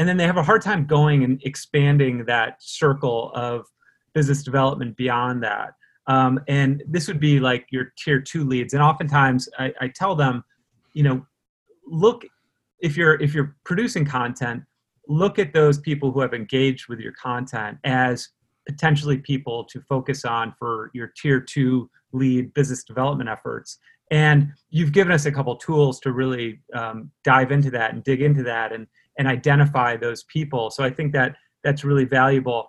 and 0.00 0.08
then 0.08 0.16
they 0.16 0.24
have 0.24 0.38
a 0.38 0.42
hard 0.42 0.62
time 0.62 0.86
going 0.86 1.24
and 1.24 1.42
expanding 1.44 2.24
that 2.24 2.56
circle 2.62 3.30
of 3.34 3.66
business 4.14 4.42
development 4.42 4.96
beyond 4.96 5.42
that. 5.42 5.74
Um, 6.06 6.40
and 6.48 6.82
this 6.88 7.06
would 7.06 7.20
be 7.20 7.38
like 7.38 7.66
your 7.70 7.92
tier 7.98 8.18
two 8.18 8.44
leads. 8.44 8.72
And 8.72 8.82
oftentimes 8.82 9.46
I, 9.58 9.74
I 9.78 9.88
tell 9.88 10.16
them 10.16 10.42
you 10.94 11.02
know 11.02 11.26
look 11.86 12.24
if 12.80 12.96
you're 12.96 13.20
if 13.20 13.34
you're 13.34 13.54
producing 13.64 14.06
content 14.06 14.62
look 15.06 15.38
at 15.38 15.52
those 15.52 15.78
people 15.78 16.10
who 16.10 16.20
have 16.20 16.32
engaged 16.32 16.88
with 16.88 16.98
your 16.98 17.12
content 17.12 17.76
as 17.84 18.30
potentially 18.66 19.18
people 19.18 19.64
to 19.64 19.82
focus 19.82 20.24
on 20.24 20.54
for 20.58 20.90
your 20.94 21.12
tier 21.14 21.40
two 21.42 21.90
lead 22.12 22.54
business 22.54 22.84
development 22.84 23.28
efforts. 23.28 23.76
And 24.10 24.48
you've 24.70 24.92
given 24.92 25.12
us 25.12 25.26
a 25.26 25.32
couple 25.32 25.54
tools 25.56 26.00
to 26.00 26.12
really 26.12 26.60
um, 26.74 27.10
dive 27.22 27.52
into 27.52 27.70
that 27.72 27.92
and 27.92 28.02
dig 28.02 28.22
into 28.22 28.42
that. 28.44 28.72
And, 28.72 28.86
and 29.18 29.28
identify 29.28 29.96
those 29.96 30.24
people. 30.24 30.70
So 30.70 30.84
I 30.84 30.90
think 30.90 31.12
that 31.12 31.36
that's 31.64 31.84
really 31.84 32.04
valuable. 32.04 32.68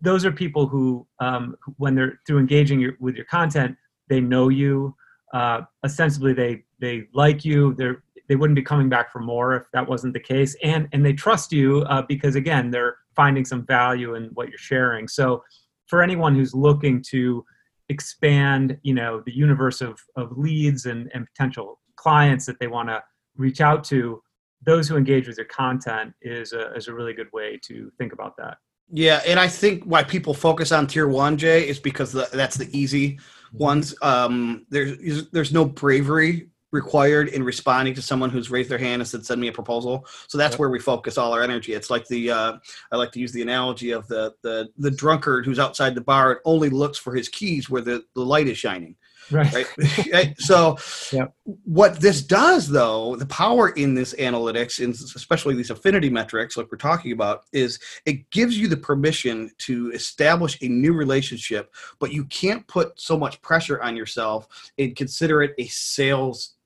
Those 0.00 0.24
are 0.24 0.32
people 0.32 0.66
who, 0.66 1.06
um, 1.20 1.56
when 1.76 1.94
they're 1.94 2.20
through 2.26 2.38
engaging 2.38 2.80
your, 2.80 2.94
with 3.00 3.14
your 3.16 3.26
content, 3.26 3.76
they 4.08 4.20
know 4.20 4.48
you. 4.48 4.94
Uh, 5.34 5.62
ostensibly, 5.84 6.32
they 6.32 6.64
they 6.80 7.08
like 7.12 7.44
you. 7.44 7.74
They're 7.74 8.02
they 8.28 8.36
wouldn't 8.36 8.56
be 8.56 8.62
coming 8.62 8.88
back 8.88 9.12
for 9.12 9.20
more 9.20 9.54
if 9.54 9.64
that 9.72 9.88
wasn't 9.88 10.14
the 10.14 10.20
case, 10.20 10.56
and 10.62 10.88
and 10.92 11.04
they 11.04 11.12
trust 11.12 11.52
you 11.52 11.80
uh, 11.88 12.02
because 12.08 12.36
again, 12.36 12.70
they're 12.70 12.96
finding 13.14 13.44
some 13.44 13.66
value 13.66 14.14
in 14.14 14.24
what 14.34 14.48
you're 14.48 14.58
sharing. 14.58 15.08
So, 15.08 15.42
for 15.86 16.02
anyone 16.02 16.34
who's 16.34 16.54
looking 16.54 17.02
to 17.10 17.44
expand 17.88 18.76
you 18.82 18.94
know 18.94 19.22
the 19.26 19.34
universe 19.34 19.80
of, 19.80 20.00
of 20.16 20.36
leads 20.36 20.86
and, 20.86 21.10
and 21.14 21.26
potential 21.26 21.80
clients 21.96 22.46
that 22.46 22.58
they 22.58 22.66
want 22.66 22.88
to 22.88 23.02
reach 23.36 23.60
out 23.60 23.84
to 23.84 24.22
those 24.64 24.88
who 24.88 24.96
engage 24.96 25.28
with 25.28 25.36
your 25.36 25.46
content 25.46 26.14
is 26.22 26.52
a, 26.52 26.72
is 26.74 26.88
a 26.88 26.94
really 26.94 27.12
good 27.12 27.32
way 27.32 27.58
to 27.62 27.90
think 27.98 28.12
about 28.12 28.36
that. 28.36 28.58
Yeah 28.88 29.20
and 29.26 29.40
i 29.40 29.48
think 29.48 29.82
why 29.82 30.04
people 30.04 30.32
focus 30.32 30.70
on 30.70 30.86
tier 30.86 31.08
one 31.08 31.36
jay 31.36 31.68
is 31.68 31.80
because 31.80 32.12
the, 32.12 32.28
that's 32.32 32.56
the 32.56 32.68
easy 32.76 33.18
mm-hmm. 33.48 33.58
ones. 33.58 33.94
Um, 34.02 34.66
there's 34.70 35.28
there's 35.30 35.52
no 35.52 35.64
bravery 35.64 36.48
required 36.72 37.28
in 37.28 37.42
responding 37.42 37.94
to 37.94 38.02
someone 38.02 38.28
who's 38.28 38.50
raised 38.50 38.68
their 38.68 38.78
hand 38.78 39.00
and 39.00 39.08
said 39.08 39.24
send 39.24 39.40
me 39.40 39.48
a 39.48 39.52
proposal. 39.52 40.04
So 40.28 40.36
that's 40.36 40.54
yep. 40.54 40.60
where 40.60 40.68
we 40.68 40.78
focus 40.78 41.16
all 41.16 41.32
our 41.32 41.42
energy. 41.42 41.72
It's 41.72 41.90
like 41.90 42.06
the 42.06 42.30
uh, 42.30 42.56
i 42.92 42.96
like 42.96 43.12
to 43.12 43.20
use 43.20 43.32
the 43.32 43.42
analogy 43.42 43.92
of 43.92 44.06
the, 44.08 44.34
the 44.42 44.68
the 44.76 44.90
drunkard 44.90 45.46
who's 45.46 45.58
outside 45.58 45.94
the 45.94 46.00
bar 46.00 46.32
and 46.32 46.40
only 46.44 46.70
looks 46.70 46.98
for 46.98 47.14
his 47.14 47.28
keys 47.28 47.70
where 47.70 47.82
the, 47.82 48.04
the 48.14 48.24
light 48.24 48.48
is 48.48 48.58
shining 48.58 48.96
right, 49.30 49.66
right? 50.12 50.34
so 50.38 50.76
yep. 51.12 51.34
what 51.64 52.00
this 52.00 52.22
does 52.22 52.68
though 52.68 53.16
the 53.16 53.26
power 53.26 53.70
in 53.70 53.94
this 53.94 54.14
analytics 54.14 54.82
and 54.82 54.94
especially 54.94 55.54
these 55.54 55.70
affinity 55.70 56.10
metrics 56.10 56.56
like 56.56 56.70
we're 56.70 56.78
talking 56.78 57.12
about 57.12 57.44
is 57.52 57.78
it 58.04 58.28
gives 58.30 58.58
you 58.58 58.68
the 58.68 58.76
permission 58.76 59.50
to 59.58 59.90
establish 59.92 60.60
a 60.62 60.68
new 60.68 60.92
relationship 60.92 61.74
but 61.98 62.12
you 62.12 62.24
can't 62.26 62.66
put 62.66 62.98
so 63.00 63.18
much 63.18 63.40
pressure 63.42 63.82
on 63.82 63.96
yourself 63.96 64.48
and 64.78 64.96
consider 64.96 65.42
it 65.42 65.54
a 65.58 65.66
sales 65.66 66.56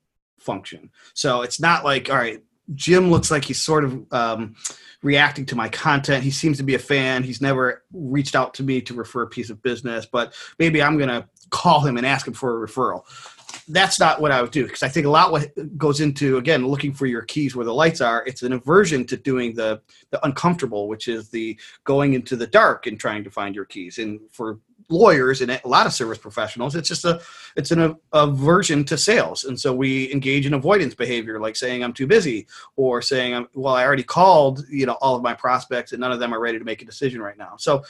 function. 0.41 0.91
So 1.15 1.43
it's 1.43 1.61
not 1.61 1.85
like, 1.85 2.11
all 2.11 2.17
right, 2.17 2.43
Jim 2.75 3.11
looks 3.11 3.31
like 3.31 3.45
he's 3.45 3.61
sort 3.61 3.85
of 3.85 4.13
um, 4.13 4.55
reacting 5.03 5.47
to 5.47 5.57
my 5.57 5.69
content. 5.69 6.23
He 6.23 6.31
seems 6.31 6.57
to 6.59 6.63
be 6.63 6.75
a 6.75 6.79
fan. 6.79 7.23
He's 7.23 7.41
never 7.41 7.83
reached 7.93 8.35
out 8.35 8.55
to 8.55 8.63
me 8.63 8.81
to 8.83 8.95
refer 8.95 9.23
a 9.23 9.27
piece 9.27 9.51
of 9.51 9.63
business, 9.63 10.07
but 10.07 10.35
maybe 10.59 10.83
I'm 10.83 10.97
going 10.97 11.09
to 11.09 11.29
call 11.51 11.81
him 11.81 11.97
and 11.97 12.07
ask 12.07 12.27
him 12.27 12.35
for 12.35 12.63
a 12.63 12.69
referral. 12.69 13.03
That's 13.69 13.99
not 13.99 14.21
what 14.21 14.31
I 14.31 14.41
would 14.41 14.53
do 14.53 14.65
because 14.65 14.83
I 14.83 14.89
think 14.89 15.07
a 15.07 15.11
lot 15.11 15.33
what 15.33 15.51
goes 15.77 16.01
into 16.01 16.37
again 16.39 16.67
looking 16.67 16.93
for 16.93 17.07
your 17.07 17.23
keys 17.23 17.57
where 17.57 17.67
the 17.67 17.75
lights 17.75 18.01
are. 18.01 18.25
It's 18.27 18.43
an 18.43 18.53
aversion 18.53 19.05
to 19.07 19.17
doing 19.17 19.55
the 19.55 19.81
the 20.11 20.25
uncomfortable, 20.25 20.87
which 20.87 21.09
is 21.09 21.31
the 21.31 21.59
going 21.85 22.15
into 22.15 22.37
the 22.37 22.47
dark 22.47 22.87
and 22.87 22.99
trying 22.99 23.25
to 23.25 23.31
find 23.31 23.55
your 23.55 23.65
keys. 23.65 23.99
And 23.99 24.21
for 24.31 24.61
lawyers 24.91 25.41
and 25.41 25.51
a 25.51 25.61
lot 25.65 25.87
of 25.87 25.93
service 25.93 26.19
professionals 26.19 26.75
it's 26.75 26.89
just 26.89 27.05
a 27.05 27.21
it's 27.57 27.71
an 27.71 27.97
aversion 28.13 28.85
to 28.85 28.97
sales. 28.97 29.45
And 29.45 29.59
so 29.59 29.75
we 29.75 30.13
engage 30.13 30.47
in 30.47 30.55
avoidance 30.55 30.95
behavior 30.95 31.41
like 31.41 31.57
saying 31.57 31.83
i'm 31.83 31.93
too 31.93 32.07
busy 32.07 32.47
or 32.77 33.01
saying 33.01 33.47
well 33.55 33.75
i 33.75 33.85
already 33.85 34.03
called 34.03 34.65
you 34.69 34.87
know 34.87 34.99
all 35.01 35.17
of 35.17 35.23
my 35.23 35.35
prospects 35.35 35.93
and 35.93 36.01
none 36.01 36.13
of 36.13 36.21
them 36.21 36.35
are 36.35 36.41
ready 36.41 36.59
to 36.59 36.65
make 36.65 36.83
a 36.83 36.85
decision 36.85 37.23
right 37.23 37.39
now. 37.39 37.55
So 37.59 37.85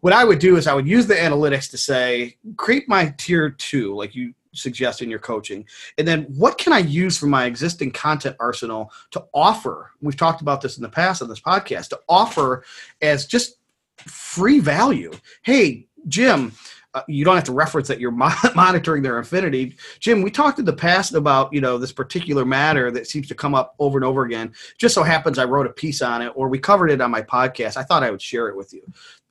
what 0.00 0.12
i 0.12 0.24
would 0.24 0.38
do 0.38 0.56
is 0.56 0.66
i 0.66 0.74
would 0.74 0.86
use 0.86 1.06
the 1.06 1.14
analytics 1.14 1.70
to 1.70 1.78
say 1.78 2.36
create 2.56 2.88
my 2.88 3.14
tier 3.18 3.50
two 3.50 3.94
like 3.94 4.14
you 4.14 4.34
suggest 4.52 5.02
in 5.02 5.10
your 5.10 5.18
coaching 5.18 5.64
and 5.98 6.06
then 6.06 6.22
what 6.24 6.58
can 6.58 6.72
i 6.72 6.78
use 6.78 7.18
from 7.18 7.30
my 7.30 7.46
existing 7.46 7.90
content 7.90 8.36
arsenal 8.38 8.92
to 9.10 9.24
offer 9.34 9.90
we've 10.00 10.16
talked 10.16 10.42
about 10.42 10.60
this 10.60 10.76
in 10.76 10.82
the 10.82 10.88
past 10.88 11.22
on 11.22 11.28
this 11.28 11.40
podcast 11.40 11.88
to 11.88 11.98
offer 12.08 12.64
as 13.02 13.26
just 13.26 13.56
free 13.96 14.60
value? 14.60 15.12
Hey 15.42 15.86
Jim, 16.08 16.52
uh, 16.94 17.02
you 17.08 17.24
don't 17.24 17.34
have 17.34 17.44
to 17.44 17.52
reference 17.52 17.88
that 17.88 18.00
you're 18.00 18.10
monitoring 18.54 19.02
their 19.02 19.18
affinity. 19.18 19.76
Jim, 19.98 20.22
we 20.22 20.30
talked 20.30 20.58
in 20.58 20.64
the 20.64 20.72
past 20.72 21.14
about 21.14 21.52
you 21.52 21.60
know 21.60 21.76
this 21.76 21.92
particular 21.92 22.44
matter 22.44 22.90
that 22.90 23.08
seems 23.08 23.26
to 23.28 23.34
come 23.34 23.54
up 23.54 23.74
over 23.78 23.98
and 23.98 24.04
over 24.04 24.22
again. 24.22 24.52
Just 24.78 24.94
so 24.94 25.02
happens 25.02 25.38
I 25.38 25.44
wrote 25.44 25.66
a 25.66 25.72
piece 25.72 26.02
on 26.02 26.22
it, 26.22 26.32
or 26.36 26.48
we 26.48 26.58
covered 26.58 26.90
it 26.90 27.00
on 27.00 27.10
my 27.10 27.22
podcast. 27.22 27.76
I 27.76 27.82
thought 27.82 28.04
I 28.04 28.10
would 28.10 28.22
share 28.22 28.48
it 28.48 28.56
with 28.56 28.72
you. 28.72 28.82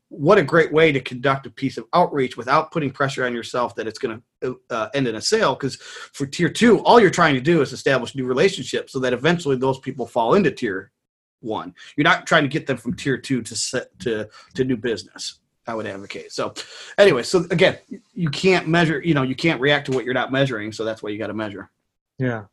What 0.10 0.38
a 0.38 0.44
great 0.44 0.72
way 0.72 0.92
to 0.92 1.00
conduct 1.00 1.48
a 1.48 1.50
piece 1.50 1.78
of 1.78 1.86
outreach 1.94 2.38
without 2.38 2.72
putting 2.72 2.92
pressure 2.92 3.26
on 3.26 3.34
yourself 3.34 3.74
that 3.76 3.88
it's 3.88 3.98
going 3.98 4.22
to 4.44 4.60
uh, 4.70 4.90
end 4.94 5.08
in 5.08 5.16
a 5.16 5.22
sale. 5.22 5.56
Because 5.56 5.78
for 5.78 6.28
tier 6.28 6.50
two, 6.50 6.82
all 6.82 7.00
you're 7.00 7.10
trying 7.10 7.34
to 7.34 7.42
do 7.42 7.64
is 7.64 7.74
establish 7.74 8.14
new 8.14 8.26
relationships 8.26 8.94
so 8.94 9.00
that 9.00 9.14
eventually 9.14 9.56
those 9.56 9.80
people 9.80 10.06
fall 10.06 10.36
into 10.36 10.52
tier 10.52 10.92
one. 11.40 11.74
You're 11.96 12.04
not 12.04 12.28
trying 12.28 12.44
to 12.44 12.50
get 12.50 12.68
them 12.68 12.78
from 12.78 12.96
tier 12.96 13.18
two 13.18 13.42
to 13.42 13.56
set 13.56 13.98
to 14.00 14.30
to 14.54 14.64
new 14.64 14.78
business. 14.78 15.40
I 15.66 15.76
would 15.76 15.88
advocate. 15.88 16.32
So, 16.32 16.54
anyway, 16.98 17.24
so 17.24 17.46
again, 17.52 17.78
you 18.14 18.30
can't 18.30 18.68
measure. 18.68 19.02
You 19.02 19.14
know, 19.14 19.24
you 19.24 19.36
can't 19.36 19.62
react 19.62 19.86
to 19.88 19.92
what 19.92 20.06
you're 20.06 20.14
not 20.14 20.32
measuring. 20.32 20.72
So 20.72 20.84
that's 20.84 21.02
why 21.02 21.10
you 21.10 21.18
got 21.18 21.28
to 21.28 21.34
measure. 21.34 21.70
Yeah. 22.18 22.46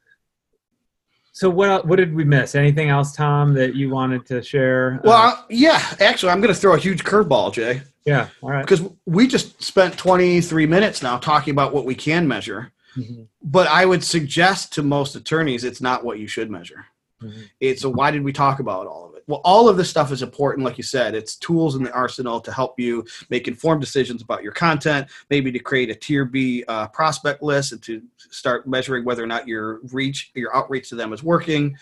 So 1.33 1.49
what 1.49 1.87
what 1.87 1.97
did 1.97 2.15
we 2.15 2.25
miss? 2.25 2.55
Anything 2.55 2.89
else, 2.89 3.15
Tom, 3.15 3.55
that 3.55 3.75
you 3.75 3.91
wanted 3.91 4.27
to 4.27 4.43
share? 4.43 5.01
Well, 5.05 5.29
uh, 5.29 5.43
yeah, 5.49 5.83
actually, 6.01 6.33
I'm 6.33 6.41
going 6.41 6.53
to 6.53 6.61
throw 6.61 6.75
a 6.75 6.79
huge 6.79 7.05
curveball, 7.05 7.53
Jay. 7.53 7.83
Yeah, 8.05 8.29
all 8.43 8.51
right. 8.51 8.63
Because 8.63 8.83
we 9.07 9.27
just 9.27 9.63
spent 9.63 9.97
23 9.97 10.67
minutes 10.67 11.03
now 11.03 11.19
talking 11.19 11.53
about 11.53 11.73
what 11.73 11.85
we 11.85 11.95
can 11.95 12.27
measure, 12.27 12.73
mm-hmm. 12.97 13.23
but 13.43 13.69
I 13.69 13.87
would 13.87 14.03
suggest 14.03 14.73
to 14.75 14.83
most 14.83 15.15
attorneys 15.17 15.65
it's 15.65 15.81
not 15.81 16.05
what 16.05 16.19
you 16.19 16.27
should 16.27 16.51
measure. 16.51 16.87
Mm-hmm. 17.23 17.43
It's 17.61 17.85
a 17.85 17.91
why 17.91 18.11
did 18.11 18.25
we 18.25 18.33
talk 18.33 18.59
about 18.61 18.87
all 18.87 19.09
of 19.09 19.10
it? 19.10 19.10
Well, 19.31 19.43
all 19.45 19.69
of 19.69 19.77
this 19.77 19.89
stuff 19.89 20.11
is 20.11 20.23
important, 20.23 20.65
like 20.65 20.77
you 20.77 20.83
said. 20.83 21.15
It's 21.15 21.37
tools 21.37 21.77
in 21.77 21.85
the 21.85 21.93
arsenal 21.93 22.41
to 22.41 22.53
help 22.53 22.81
you 22.81 23.07
make 23.29 23.47
informed 23.47 23.81
decisions 23.81 24.23
about 24.23 24.43
your 24.43 24.51
content, 24.51 25.07
maybe 25.31 25.53
to 25.53 25.61
create 25.61 25.89
a 25.89 25.95
tier 25.95 26.25
B 26.25 26.65
uh, 26.67 26.89
prospect 26.89 27.41
list 27.41 27.71
and 27.71 27.81
to 27.83 28.03
start 28.17 28.67
measuring 28.67 29.05
whether 29.05 29.23
or 29.23 29.29
not 29.29 29.47
your 29.47 29.79
reach, 29.93 30.33
your 30.35 30.55
outreach 30.55 30.89
to 30.89 30.97
them 30.97 31.13
is 31.13 31.23
working. 31.23 31.77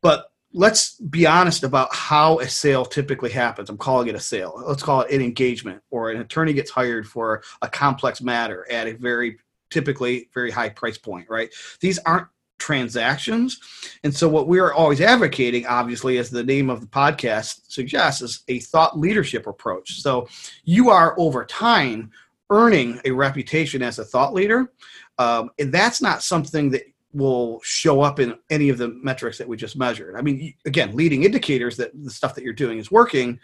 But 0.00 0.32
let's 0.52 0.98
be 0.98 1.24
honest 1.24 1.62
about 1.62 1.94
how 1.94 2.40
a 2.40 2.48
sale 2.48 2.84
typically 2.84 3.30
happens. 3.30 3.70
I'm 3.70 3.78
calling 3.78 4.08
it 4.08 4.16
a 4.16 4.20
sale. 4.20 4.60
Let's 4.66 4.82
call 4.82 5.02
it 5.02 5.12
an 5.12 5.22
engagement 5.22 5.80
or 5.92 6.10
an 6.10 6.20
attorney 6.20 6.52
gets 6.52 6.72
hired 6.72 7.06
for 7.06 7.44
a 7.62 7.68
complex 7.68 8.20
matter 8.20 8.66
at 8.68 8.88
a 8.88 8.94
very 8.94 9.38
typically 9.70 10.30
very 10.34 10.50
high 10.50 10.68
price 10.68 10.98
point, 10.98 11.30
right? 11.30 11.54
These 11.80 12.00
aren't 12.00 12.26
transactions. 12.62 13.58
And 14.04 14.14
so, 14.14 14.28
what 14.28 14.46
we 14.46 14.60
are 14.60 14.72
always 14.72 15.00
advocating, 15.00 15.66
obviously, 15.66 16.18
as 16.18 16.30
the 16.30 16.44
name 16.44 16.70
of 16.70 16.80
the 16.80 16.86
podcast 16.86 17.62
suggests, 17.68 18.22
is 18.22 18.44
a 18.46 18.60
thought 18.60 18.96
leadership 18.96 19.48
approach. 19.48 20.00
So, 20.00 20.28
you 20.64 20.88
are 20.88 21.18
over 21.18 21.44
time 21.44 22.12
earning 22.50 23.00
a 23.04 23.10
reputation 23.10 23.82
as 23.82 23.98
a 23.98 24.04
thought 24.04 24.32
leader. 24.32 24.72
Um, 25.18 25.50
and 25.58 25.72
that's 25.72 26.00
not 26.00 26.22
something 26.22 26.70
that 26.70 26.82
will 27.12 27.60
show 27.64 28.00
up 28.00 28.20
in 28.20 28.34
any 28.50 28.68
of 28.68 28.78
the 28.78 28.88
metrics 28.88 29.38
that 29.38 29.48
we 29.48 29.56
just 29.56 29.76
measured. 29.76 30.16
I 30.16 30.22
mean, 30.22 30.54
again, 30.64 30.94
leading 30.94 31.24
indicators 31.24 31.76
that 31.78 31.90
the 32.04 32.10
stuff 32.10 32.34
that 32.34 32.44
you're 32.44 32.52
doing 32.52 32.78
is 32.78 32.90
working. 32.90 33.40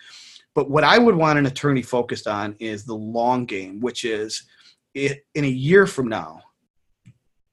But 0.54 0.70
what 0.70 0.84
I 0.84 0.98
would 0.98 1.14
want 1.14 1.38
an 1.38 1.46
attorney 1.46 1.82
focused 1.82 2.26
on 2.26 2.54
is 2.60 2.84
the 2.84 2.94
long 2.94 3.46
game, 3.46 3.80
which 3.80 4.04
is 4.04 4.44
in 4.94 5.18
a 5.36 5.46
year 5.46 5.86
from 5.86 6.08
now, 6.08 6.42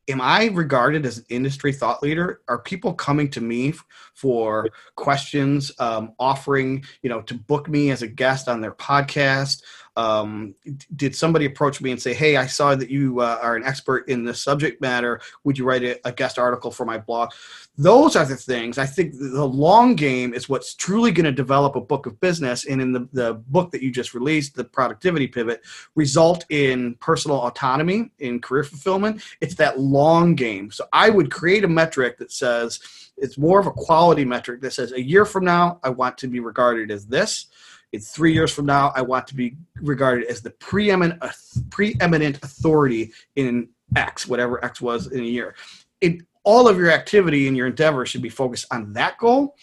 am 0.08 0.22
I 0.22 0.46
regarded 0.48 1.06
as 1.06 1.18
an 1.18 1.26
industry 1.30 1.74
thought 1.74 2.04
leader? 2.04 2.42
Are 2.48 2.60
people 2.60 2.94
coming 2.94 3.30
to 3.32 3.42
me 3.42 3.74
for 4.14 4.70
questions, 4.96 5.72
um, 5.80 6.14
offering, 6.20 6.84
you 7.02 7.10
know, 7.10 7.22
to 7.24 7.34
book 7.34 7.68
me 7.68 7.92
as 7.92 8.02
a 8.02 8.08
guest 8.08 8.48
on 8.48 8.62
their 8.62 8.74
podcast? 8.74 9.64
Um, 9.98 10.56
did 10.96 11.16
somebody 11.16 11.46
approach 11.46 11.82
me 11.82 11.92
and 11.92 12.02
say, 12.02 12.14
"Hey, 12.14 12.36
I 12.36 12.48
saw 12.48 12.76
that 12.76 12.90
you 12.90 13.22
uh, 13.22 13.40
are 13.42 13.56
an 13.56 13.64
expert 13.64 14.10
in 14.10 14.26
this 14.26 14.42
subject 14.42 14.82
matter. 14.82 15.22
Would 15.44 15.58
you 15.58 15.66
write 15.66 15.84
a, 15.84 16.08
a, 16.08 16.12
guest 16.12 16.38
article 16.38 16.70
for 16.72 16.86
my 16.86 16.98
blog?" 16.98 17.32
Those 17.78 18.16
are 18.16 18.26
the 18.26 18.36
things. 18.36 18.78
I 18.78 18.86
think 18.86 19.14
the 19.14 19.46
long 19.46 19.96
game 19.96 20.34
is 20.34 20.50
what's 20.50 20.76
truly 20.76 21.12
going 21.12 21.26
to 21.26 21.32
develop 21.32 21.76
a 21.76 21.82
book 21.82 22.06
of 22.06 22.20
business, 22.20 22.66
and 22.66 22.82
in 22.82 22.92
the, 22.92 23.08
the 23.14 23.34
book 23.48 23.72
that 23.72 23.82
you 23.82 23.92
just 23.92 24.14
released, 24.14 24.56
the 24.56 24.64
Productivity 24.66 25.28
Pivot, 25.28 25.62
result 25.96 26.46
in 26.50 26.96
personal 26.96 27.42
autonomy, 27.42 28.12
in 28.20 28.42
career 28.42 28.64
fulfillment. 28.64 29.22
It's 29.40 29.56
that 29.56 29.80
long 29.80 30.36
game. 30.36 30.72
So 30.72 30.86
I 30.92 31.10
would 31.10 31.32
create 31.32 31.64
a 31.64 31.70
metric 31.70 32.18
that 32.18 32.32
says 32.32 32.80
it's 33.18 33.38
more 33.38 33.60
of 33.60 33.68
a 33.68 33.72
quality 33.72 34.26
metric 34.26 34.62
that 34.62 34.74
says 34.74 34.92
a 34.92 35.02
year 35.02 35.26
from 35.26 35.46
now 35.46 35.80
I 35.84 35.90
want 35.90 36.18
to 36.20 36.28
be 36.28 36.40
regarded 36.40 36.92
as 36.92 37.06
this 37.06 37.48
in 37.96 38.02
three 38.02 38.34
years 38.34 38.54
from 38.54 38.66
now, 38.66 38.92
I 38.96 39.02
want 39.02 39.26
to 39.28 39.36
be 39.36 39.56
regarded 39.82 40.28
as 40.28 40.42
the 40.42 40.52
preeminent 40.52 41.18
uh, 41.22 41.32
preeminent 41.70 42.44
authority 42.44 43.14
in 43.36 43.70
X, 43.96 44.28
whatever 44.28 44.64
X 44.64 44.82
was 44.82 45.08
in 45.08 45.22
a 45.22 45.28
year. 45.28 45.56
It, 46.02 46.22
all 46.44 46.68
of 46.68 46.78
your 46.78 46.92
activity 46.92 47.48
and 47.48 47.58
your 47.58 47.68
endeavor 47.68 48.06
should 48.06 48.22
be 48.22 48.30
focused 48.30 48.68
on 48.72 48.94
that 48.94 49.18
goal, 49.18 49.56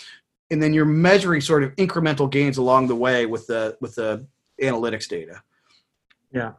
and 0.51 0.63
then 0.63 0.73
you're 0.73 0.85
measuring 0.85 1.41
sort 1.41 1.63
of 1.63 1.77
incremental 1.77 2.31
gains 2.31 2.57
along 2.57 2.89
the 2.89 2.97
way 2.97 3.27
with 3.27 3.47
the 3.47 3.77
with 3.81 3.95
the 3.95 4.27
analytics 4.61 5.09
data. 5.09 5.43
Yeah, 6.33 6.53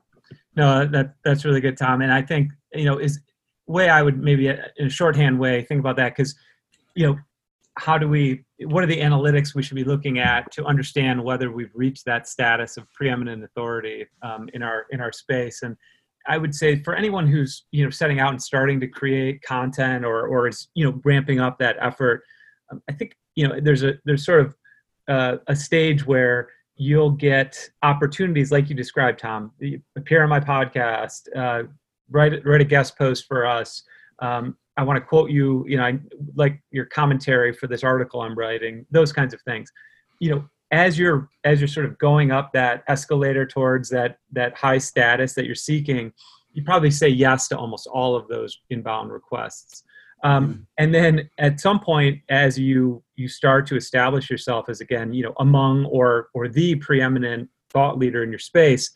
no, 0.56 0.86
that 0.86 1.16
that's 1.26 1.44
really 1.44 1.62
good, 1.62 1.78
Tom. 1.78 2.02
And 2.02 2.14
I 2.14 2.22
think 2.22 2.52
you 2.74 2.86
know 2.86 3.00
is 3.00 3.20
way 3.66 3.90
I 3.90 4.04
would 4.04 4.22
maybe 4.22 4.50
uh, 4.50 4.58
in 4.78 4.88
a 4.88 4.90
shorthand 4.90 5.40
way 5.40 5.64
think 5.64 5.80
about 5.80 5.96
that 5.96 6.16
because 6.16 6.36
you 6.94 7.08
know 7.08 7.18
how 7.76 7.98
do 7.98 8.08
we 8.08 8.44
what 8.66 8.84
are 8.84 8.88
the 8.88 9.00
analytics 9.00 9.56
we 9.56 9.64
should 9.64 9.76
be 9.76 9.84
looking 9.84 10.20
at 10.20 10.52
to 10.52 10.64
understand 10.66 11.22
whether 11.24 11.52
we've 11.52 11.72
reached 11.74 12.06
that 12.06 12.28
status 12.28 12.78
of 12.78 12.92
preeminent 12.94 13.44
authority 13.44 14.06
um, 14.22 14.48
in 14.54 14.62
our 14.62 14.86
in 14.92 15.02
our 15.02 15.12
space? 15.12 15.64
And 15.64 15.76
i 16.28 16.38
would 16.38 16.54
say 16.56 16.82
for 16.84 16.96
anyone 16.96 17.28
who's 17.28 17.66
you 17.72 17.84
know 17.84 17.90
setting 17.90 18.20
out 18.20 18.32
and 18.32 18.42
starting 18.42 18.80
to 18.80 18.88
create 18.88 19.42
content 19.42 20.06
or 20.06 20.28
or 20.28 20.48
is 20.48 20.68
you 20.74 20.86
know 20.86 21.00
ramping 21.04 21.40
up 21.40 21.58
that 21.60 21.76
effort 21.80 22.24
um, 22.72 22.82
i 22.90 22.94
think 22.94 23.16
you 23.36 23.48
know 23.48 23.60
there's 23.60 23.84
a 23.84 23.94
there's 24.06 24.26
sort 24.26 24.42
of 24.42 24.56
uh, 25.10 25.38
a 25.48 25.56
stage 25.56 26.06
where 26.06 26.50
you'll 26.76 27.10
get 27.10 27.70
opportunities 27.84 28.52
like 28.52 28.70
you 28.70 28.76
described 28.76 29.20
tom. 29.20 29.52
You 29.60 29.82
appear 29.98 30.24
on 30.24 30.30
my 30.30 30.40
podcast 30.40 31.28
uh, 31.36 31.68
write 32.10 32.46
write 32.46 32.62
a 32.62 32.66
guest 32.66 32.98
post 32.98 33.26
for 33.28 33.46
us 33.46 33.84
um, 34.20 34.58
I 34.78 34.84
want 34.84 34.98
to 34.98 35.02
quote 35.02 35.30
you, 35.30 35.66
you 35.68 35.78
know, 35.78 35.84
I 35.84 36.00
like 36.36 36.62
your 36.72 36.86
commentary 36.86 37.54
for 37.54 37.68
this 37.68 37.84
article 37.84 38.22
I'm 38.22 38.36
writing, 38.36 38.86
those 38.92 39.14
kinds 39.14 39.34
of 39.34 39.42
things. 39.42 39.72
You 40.20 40.32
know, 40.32 40.46
as 40.72 40.98
you're 40.98 41.30
as 41.44 41.62
you're 41.62 41.68
sort 41.68 41.86
of 41.86 41.98
going 42.00 42.32
up 42.32 42.52
that 42.54 42.84
escalator 42.88 43.46
towards 43.46 43.90
that 43.90 44.18
that 44.32 44.56
high 44.56 44.80
status 44.80 45.34
that 45.36 45.46
you're 45.46 45.56
seeking, 45.56 46.12
you 46.54 46.64
probably 46.64 46.92
say 46.92 47.08
yes 47.08 47.48
to 47.50 47.58
almost 47.58 47.88
all 47.88 48.16
of 48.16 48.28
those 48.28 48.60
inbound 48.70 49.12
requests. 49.12 49.84
Um, 50.24 50.48
mm-hmm. 50.48 50.62
and 50.78 50.96
then 50.96 51.30
at 51.38 51.60
some 51.60 51.80
point, 51.80 52.22
as 52.30 52.58
you 52.58 53.04
you 53.16 53.28
start 53.28 53.68
to 53.68 53.76
establish 53.76 54.30
yourself 54.30 54.66
as 54.70 54.82
again, 54.82 55.14
you 55.14 55.24
know, 55.24 55.34
among 55.40 55.86
or 55.86 56.30
or 56.34 56.48
the 56.48 56.76
preeminent 56.76 57.50
thought 57.70 58.00
leader 58.00 58.24
in 58.24 58.32
your 58.32 58.40
space, 58.40 58.92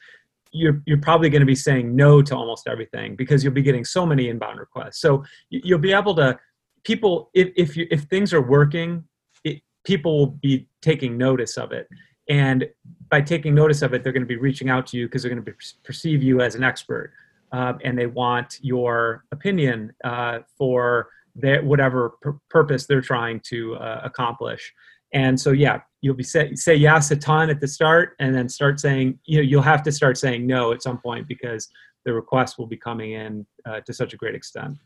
you're 0.58 0.82
you're 0.86 1.00
probably 1.00 1.30
going 1.30 1.42
to 1.42 1.46
be 1.46 1.56
saying 1.56 1.96
no 1.96 2.22
to 2.22 2.36
almost 2.36 2.68
everything 2.68 3.16
because 3.16 3.44
you'll 3.44 3.54
be 3.54 3.62
getting 3.62 3.86
so 3.86 4.06
many 4.06 4.30
inbound 4.30 4.60
requests. 4.60 5.00
So 5.00 5.24
you'll 5.50 5.80
be 5.80 5.94
able 5.94 6.16
to 6.16 6.38
people 6.84 7.30
if 7.34 7.50
if 7.56 7.78
you 7.78 7.88
if 7.92 8.04
things 8.04 8.34
are 8.34 8.42
working, 8.42 9.04
it, 9.44 9.62
people 9.84 10.18
will 10.18 10.28
be 10.28 10.68
taking 10.82 11.18
notice 11.18 11.58
of 11.58 11.72
it, 11.72 11.88
and 12.30 12.68
by 13.10 13.22
taking 13.22 13.54
notice 13.54 13.82
of 13.82 13.94
it, 13.94 14.04
they're 14.04 14.14
going 14.14 14.24
to 14.24 14.28
be 14.28 14.38
reaching 14.38 14.70
out 14.70 14.88
to 14.88 14.98
you 14.98 15.08
because 15.08 15.22
they're 15.24 15.34
going 15.34 15.44
to 15.44 15.54
perceive 15.84 16.22
you 16.22 16.42
as 16.42 16.56
an 16.56 16.64
expert, 16.64 17.14
uh, 17.52 17.74
and 17.84 17.98
they 17.98 18.08
want 18.08 18.58
your 18.62 19.24
opinion 19.32 19.94
uh, 20.04 20.40
for 20.58 21.10
their 21.36 21.64
whatever 21.64 22.14
purpose 22.50 22.86
they're 22.86 23.02
trying 23.02 23.40
to 23.42 23.76
uh, 23.76 24.02
accomplish. 24.04 24.74
And 25.14 25.40
so, 25.40 25.52
yeah, 25.52 25.82
you'll 26.02 26.16
be 26.16 26.24
say, 26.24 26.54
say 26.56 26.76
yes 26.76 27.12
a 27.12 27.16
ton 27.16 27.50
at 27.50 27.60
the 27.60 27.68
start 27.68 28.16
and 28.20 28.36
then 28.36 28.50
start 28.50 28.80
saying, 28.80 29.20
you 29.26 29.38
know, 29.38 29.44
you'll 29.44 29.62
have 29.62 29.84
to 29.84 29.92
start 29.92 30.18
saying 30.18 30.46
no 30.46 30.72
at 30.72 30.84
some 30.84 31.00
point 31.00 31.28
because 31.28 31.68
the 32.06 32.14
requests 32.14 32.58
will 32.58 32.68
be 32.68 32.78
coming 32.78 33.14
in 33.14 33.46
uh, 33.66 33.82
to 33.82 33.94
such 33.94 34.14
a 34.14 34.18
great 34.18 34.36
extent. 34.36 34.78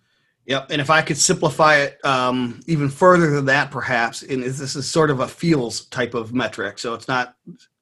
Yep. 0.45 0.71
And 0.71 0.81
if 0.81 0.89
I 0.89 1.01
could 1.01 1.17
simplify 1.17 1.77
it 1.77 2.03
um, 2.03 2.61
even 2.65 2.89
further 2.89 3.29
than 3.29 3.45
that, 3.45 3.69
perhaps, 3.69 4.23
and 4.23 4.43
this 4.43 4.75
is 4.75 4.89
sort 4.89 5.11
of 5.11 5.19
a 5.19 5.27
feels 5.27 5.85
type 5.85 6.13
of 6.13 6.33
metric. 6.33 6.79
So 6.79 6.93
it's 6.95 7.07
not 7.07 7.35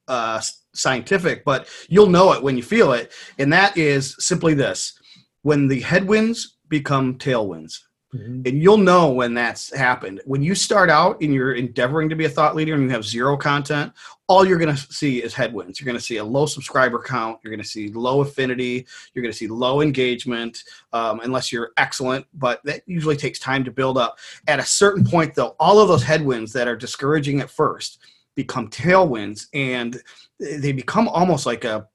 uh, 0.08 0.42
scientific, 0.74 1.44
but 1.44 1.68
you'll 1.88 2.08
know 2.08 2.32
it 2.32 2.42
when 2.42 2.56
you 2.56 2.62
feel 2.62 2.92
it. 2.92 3.12
And 3.38 3.52
that 3.52 3.76
is 3.76 4.14
simply 4.18 4.54
this 4.54 4.98
when 5.42 5.68
the 5.68 5.80
headwinds 5.80 6.58
become 6.68 7.16
tailwinds. 7.16 7.78
Mm-hmm. 8.14 8.42
And 8.44 8.62
you'll 8.62 8.76
know 8.76 9.10
when 9.10 9.34
that's 9.34 9.74
happened. 9.74 10.20
When 10.24 10.42
you 10.42 10.56
start 10.56 10.90
out 10.90 11.20
and 11.20 11.32
you're 11.32 11.54
endeavoring 11.54 12.08
to 12.08 12.16
be 12.16 12.24
a 12.24 12.28
thought 12.28 12.56
leader 12.56 12.74
and 12.74 12.82
you 12.82 12.90
have 12.90 13.04
zero 13.04 13.36
content, 13.36 13.92
all 14.26 14.44
you're 14.44 14.58
going 14.58 14.74
to 14.74 14.92
see 14.92 15.22
is 15.22 15.32
headwinds. 15.32 15.80
You're 15.80 15.86
going 15.86 15.98
to 15.98 16.04
see 16.04 16.16
a 16.16 16.24
low 16.24 16.46
subscriber 16.46 17.00
count. 17.00 17.38
You're 17.42 17.52
going 17.52 17.62
to 17.62 17.68
see 17.68 17.88
low 17.92 18.20
affinity. 18.20 18.86
You're 19.14 19.22
going 19.22 19.32
to 19.32 19.38
see 19.38 19.46
low 19.46 19.80
engagement, 19.80 20.64
um, 20.92 21.20
unless 21.20 21.52
you're 21.52 21.70
excellent. 21.76 22.26
But 22.34 22.60
that 22.64 22.82
usually 22.86 23.16
takes 23.16 23.38
time 23.38 23.62
to 23.64 23.70
build 23.70 23.96
up. 23.96 24.18
At 24.48 24.58
a 24.58 24.64
certain 24.64 25.04
point, 25.04 25.34
though, 25.34 25.54
all 25.60 25.78
of 25.78 25.86
those 25.88 26.02
headwinds 26.02 26.52
that 26.54 26.66
are 26.66 26.76
discouraging 26.76 27.40
at 27.40 27.50
first 27.50 28.00
become 28.34 28.68
tailwinds, 28.70 29.46
and 29.54 30.00
they 30.38 30.72
become 30.72 31.06
almost 31.08 31.46
like 31.46 31.64
a 31.64 31.86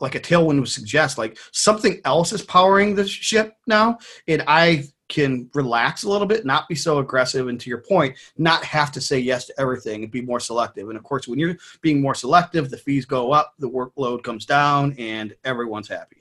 like 0.00 0.14
a 0.14 0.20
tailwind 0.20 0.60
would 0.60 0.68
suggest 0.68 1.18
like 1.18 1.36
something 1.52 2.00
else 2.04 2.32
is 2.32 2.42
powering 2.42 2.94
the 2.94 3.06
ship 3.06 3.56
now 3.66 3.98
and 4.28 4.42
i 4.46 4.82
can 5.08 5.50
relax 5.54 6.04
a 6.04 6.08
little 6.08 6.26
bit, 6.26 6.46
not 6.46 6.68
be 6.68 6.74
so 6.74 6.98
aggressive, 6.98 7.48
and 7.48 7.60
to 7.60 7.68
your 7.68 7.82
point, 7.82 8.16
not 8.38 8.64
have 8.64 8.90
to 8.92 9.00
say 9.00 9.18
yes 9.18 9.46
to 9.46 9.60
everything 9.60 10.02
and 10.02 10.10
be 10.10 10.22
more 10.22 10.40
selective. 10.40 10.88
And 10.88 10.96
of 10.96 11.04
course, 11.04 11.28
when 11.28 11.38
you're 11.38 11.56
being 11.82 12.00
more 12.00 12.14
selective, 12.14 12.70
the 12.70 12.78
fees 12.78 13.04
go 13.04 13.32
up, 13.32 13.54
the 13.58 13.68
workload 13.68 14.22
comes 14.22 14.46
down, 14.46 14.94
and 14.98 15.34
everyone's 15.44 15.88
happy. 15.88 16.16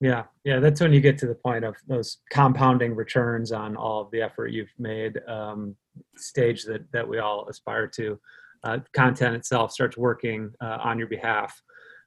Yeah, 0.00 0.24
yeah, 0.44 0.58
that's 0.58 0.80
when 0.80 0.92
you 0.92 1.00
get 1.00 1.18
to 1.18 1.26
the 1.26 1.34
point 1.34 1.64
of 1.64 1.76
those 1.86 2.18
compounding 2.30 2.94
returns 2.94 3.52
on 3.52 3.76
all 3.76 4.02
of 4.02 4.10
the 4.10 4.20
effort 4.22 4.48
you've 4.48 4.74
made. 4.78 5.18
Um, 5.28 5.76
stage 6.16 6.64
that 6.64 6.90
that 6.92 7.06
we 7.06 7.18
all 7.18 7.48
aspire 7.48 7.86
to. 7.86 8.18
Uh, 8.64 8.78
content 8.92 9.36
itself 9.36 9.72
starts 9.72 9.96
working 9.96 10.50
uh, 10.62 10.78
on 10.82 10.98
your 10.98 11.06
behalf 11.06 11.62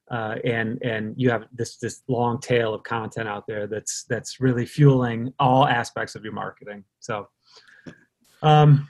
uh, 0.09 0.35
and 0.45 0.81
and 0.83 1.13
you 1.17 1.29
have 1.29 1.47
this 1.51 1.77
this 1.77 2.03
long 2.07 2.39
tail 2.39 2.73
of 2.73 2.83
content 2.83 3.27
out 3.27 3.45
there 3.47 3.67
that's 3.67 4.05
that's 4.05 4.39
really 4.39 4.65
fueling 4.65 5.33
all 5.39 5.67
aspects 5.67 6.15
of 6.15 6.23
your 6.23 6.33
marketing. 6.33 6.83
So, 6.99 7.27
um, 8.41 8.89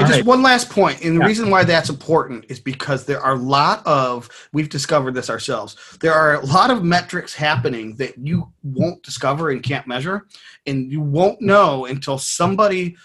just 0.00 0.12
right. 0.12 0.24
one 0.24 0.42
last 0.42 0.68
point, 0.68 1.02
and 1.02 1.16
the 1.16 1.20
yeah. 1.20 1.26
reason 1.26 1.50
why 1.50 1.62
that's 1.62 1.88
important 1.88 2.46
is 2.48 2.58
because 2.58 3.06
there 3.06 3.20
are 3.20 3.34
a 3.34 3.38
lot 3.38 3.86
of 3.86 4.28
we've 4.52 4.68
discovered 4.68 5.14
this 5.14 5.30
ourselves. 5.30 5.76
There 6.00 6.12
are 6.12 6.34
a 6.34 6.46
lot 6.46 6.70
of 6.70 6.82
metrics 6.82 7.34
happening 7.34 7.94
that 7.96 8.18
you 8.18 8.52
won't 8.64 9.02
discover 9.04 9.50
and 9.50 9.62
can't 9.62 9.86
measure, 9.86 10.26
and 10.66 10.90
you 10.90 11.00
won't 11.00 11.40
know 11.40 11.86
until 11.86 12.18
somebody 12.18 12.96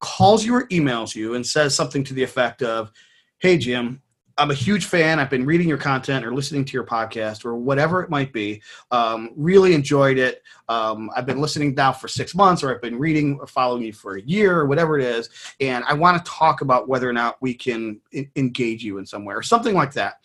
calls 0.00 0.44
you 0.44 0.54
or 0.54 0.66
emails 0.68 1.14
you 1.14 1.34
and 1.34 1.46
says 1.46 1.74
something 1.74 2.02
to 2.04 2.14
the 2.14 2.22
effect 2.24 2.62
of, 2.62 2.90
"Hey 3.38 3.56
Jim, 3.56 4.02
I'm 4.38 4.52
a 4.52 4.54
huge 4.54 4.86
fan. 4.86 5.18
I've 5.18 5.30
been 5.30 5.44
reading 5.44 5.68
your 5.68 5.78
content 5.78 6.24
or 6.24 6.32
listening 6.32 6.64
to 6.64 6.72
your 6.72 6.84
podcast 6.84 7.44
or 7.44 7.56
whatever 7.56 8.02
it 8.02 8.08
might 8.08 8.32
be. 8.32 8.62
Um, 8.92 9.30
really 9.36 9.74
enjoyed 9.74 10.16
it. 10.16 10.42
Um, 10.68 11.10
I've 11.16 11.26
been 11.26 11.40
listening 11.40 11.74
now 11.74 11.92
for 11.92 12.06
six 12.06 12.36
months, 12.36 12.62
or 12.62 12.72
I've 12.72 12.80
been 12.80 12.98
reading 12.98 13.36
or 13.40 13.48
following 13.48 13.82
you 13.82 13.92
for 13.92 14.16
a 14.16 14.22
year, 14.22 14.60
or 14.60 14.66
whatever 14.66 14.96
it 14.96 15.04
is. 15.04 15.28
And 15.60 15.84
I 15.84 15.94
want 15.94 16.24
to 16.24 16.30
talk 16.30 16.60
about 16.60 16.88
whether 16.88 17.08
or 17.08 17.12
not 17.12 17.36
we 17.42 17.52
can 17.52 18.00
I- 18.14 18.30
engage 18.36 18.84
you 18.84 18.98
in 18.98 19.06
some 19.06 19.24
way 19.24 19.34
or 19.34 19.42
something 19.42 19.74
like 19.74 19.92
that. 19.94 20.20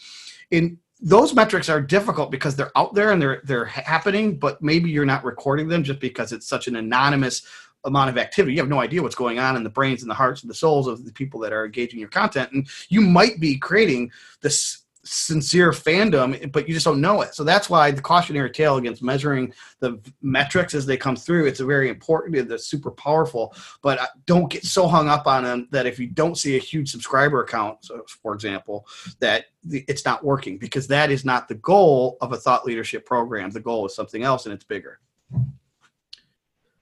In 0.52 0.78
those 1.06 1.34
metrics 1.34 1.68
are 1.68 1.82
difficult 1.82 2.32
because 2.32 2.56
they're 2.56 2.72
out 2.78 2.94
there 2.94 3.12
and 3.12 3.22
they're 3.22 3.42
they're 3.44 3.66
happening, 3.66 4.38
but 4.38 4.62
maybe 4.62 4.90
you're 4.90 5.06
not 5.06 5.26
recording 5.26 5.68
them 5.68 5.84
just 5.84 6.00
because 6.00 6.32
it's 6.32 6.48
such 6.48 6.68
an 6.68 6.78
anonymous 6.78 7.46
amount 7.86 8.10
of 8.10 8.18
activity. 8.18 8.54
You 8.54 8.62
have 8.62 8.70
no 8.70 8.80
idea 8.80 9.02
what's 9.02 9.16
going 9.16 9.40
on 9.40 9.56
in 9.56 9.64
the 9.64 9.70
brains 9.70 10.02
and 10.02 10.10
the 10.10 10.16
hearts 10.16 10.42
and 10.42 10.50
the 10.50 10.56
souls 10.56 10.88
of 10.88 11.06
the 11.06 11.12
people 11.12 11.40
that 11.42 11.54
are 11.54 11.66
engaging 11.66 12.00
your 12.00 12.10
content. 12.10 12.52
And 12.52 12.68
you 12.90 13.02
might 13.02 13.40
be 13.40 13.58
creating 13.58 14.12
this 14.42 14.84
sincere 15.06 15.72
fandom, 15.72 16.50
but 16.52 16.68
you 16.68 16.74
just 16.74 16.86
don't 16.86 17.02
know 17.02 17.22
it. 17.22 17.36
So 17.36 17.44
that's 17.44 17.70
why 17.70 17.92
the 17.92 18.02
cautionary 18.02 18.50
tale 18.50 18.78
against 18.78 19.04
measuring 19.04 19.54
the 19.80 20.00
metrics 20.22 20.74
as 20.74 20.86
they 20.86 20.96
come 20.96 21.16
through, 21.16 21.46
it's 21.46 21.60
very 21.60 21.90
important, 21.90 22.36
it's 22.36 22.68
super 22.68 22.92
powerful, 22.92 23.54
but 23.82 24.00
uh, 24.00 24.08
don't 24.26 24.50
get 24.50 24.64
so 24.64 24.88
hung 24.88 25.10
up 25.10 25.28
on 25.28 25.44
them 25.44 25.68
that 25.72 25.86
if 25.86 26.00
you 26.00 26.08
don't 26.08 26.38
see 26.38 26.56
a 26.56 26.60
huge 26.60 26.90
subscriber 26.90 27.44
account, 27.44 27.84
so 27.84 28.04
for 28.22 28.34
example, 28.34 28.88
that 29.20 29.46
it's 29.70 30.06
not 30.06 30.24
working 30.24 30.58
because 30.58 30.88
that 30.88 31.12
is 31.12 31.26
not 31.26 31.48
the 31.48 31.56
goal 31.56 32.18
of 32.22 32.32
a 32.32 32.38
thought 32.38 32.66
leadership 32.66 33.06
program. 33.06 33.50
The 33.50 33.60
goal 33.60 33.86
is 33.86 33.96
something 33.96 34.24
else 34.24 34.46
and 34.46 34.54
it's 34.54 34.64
bigger. 34.64 35.00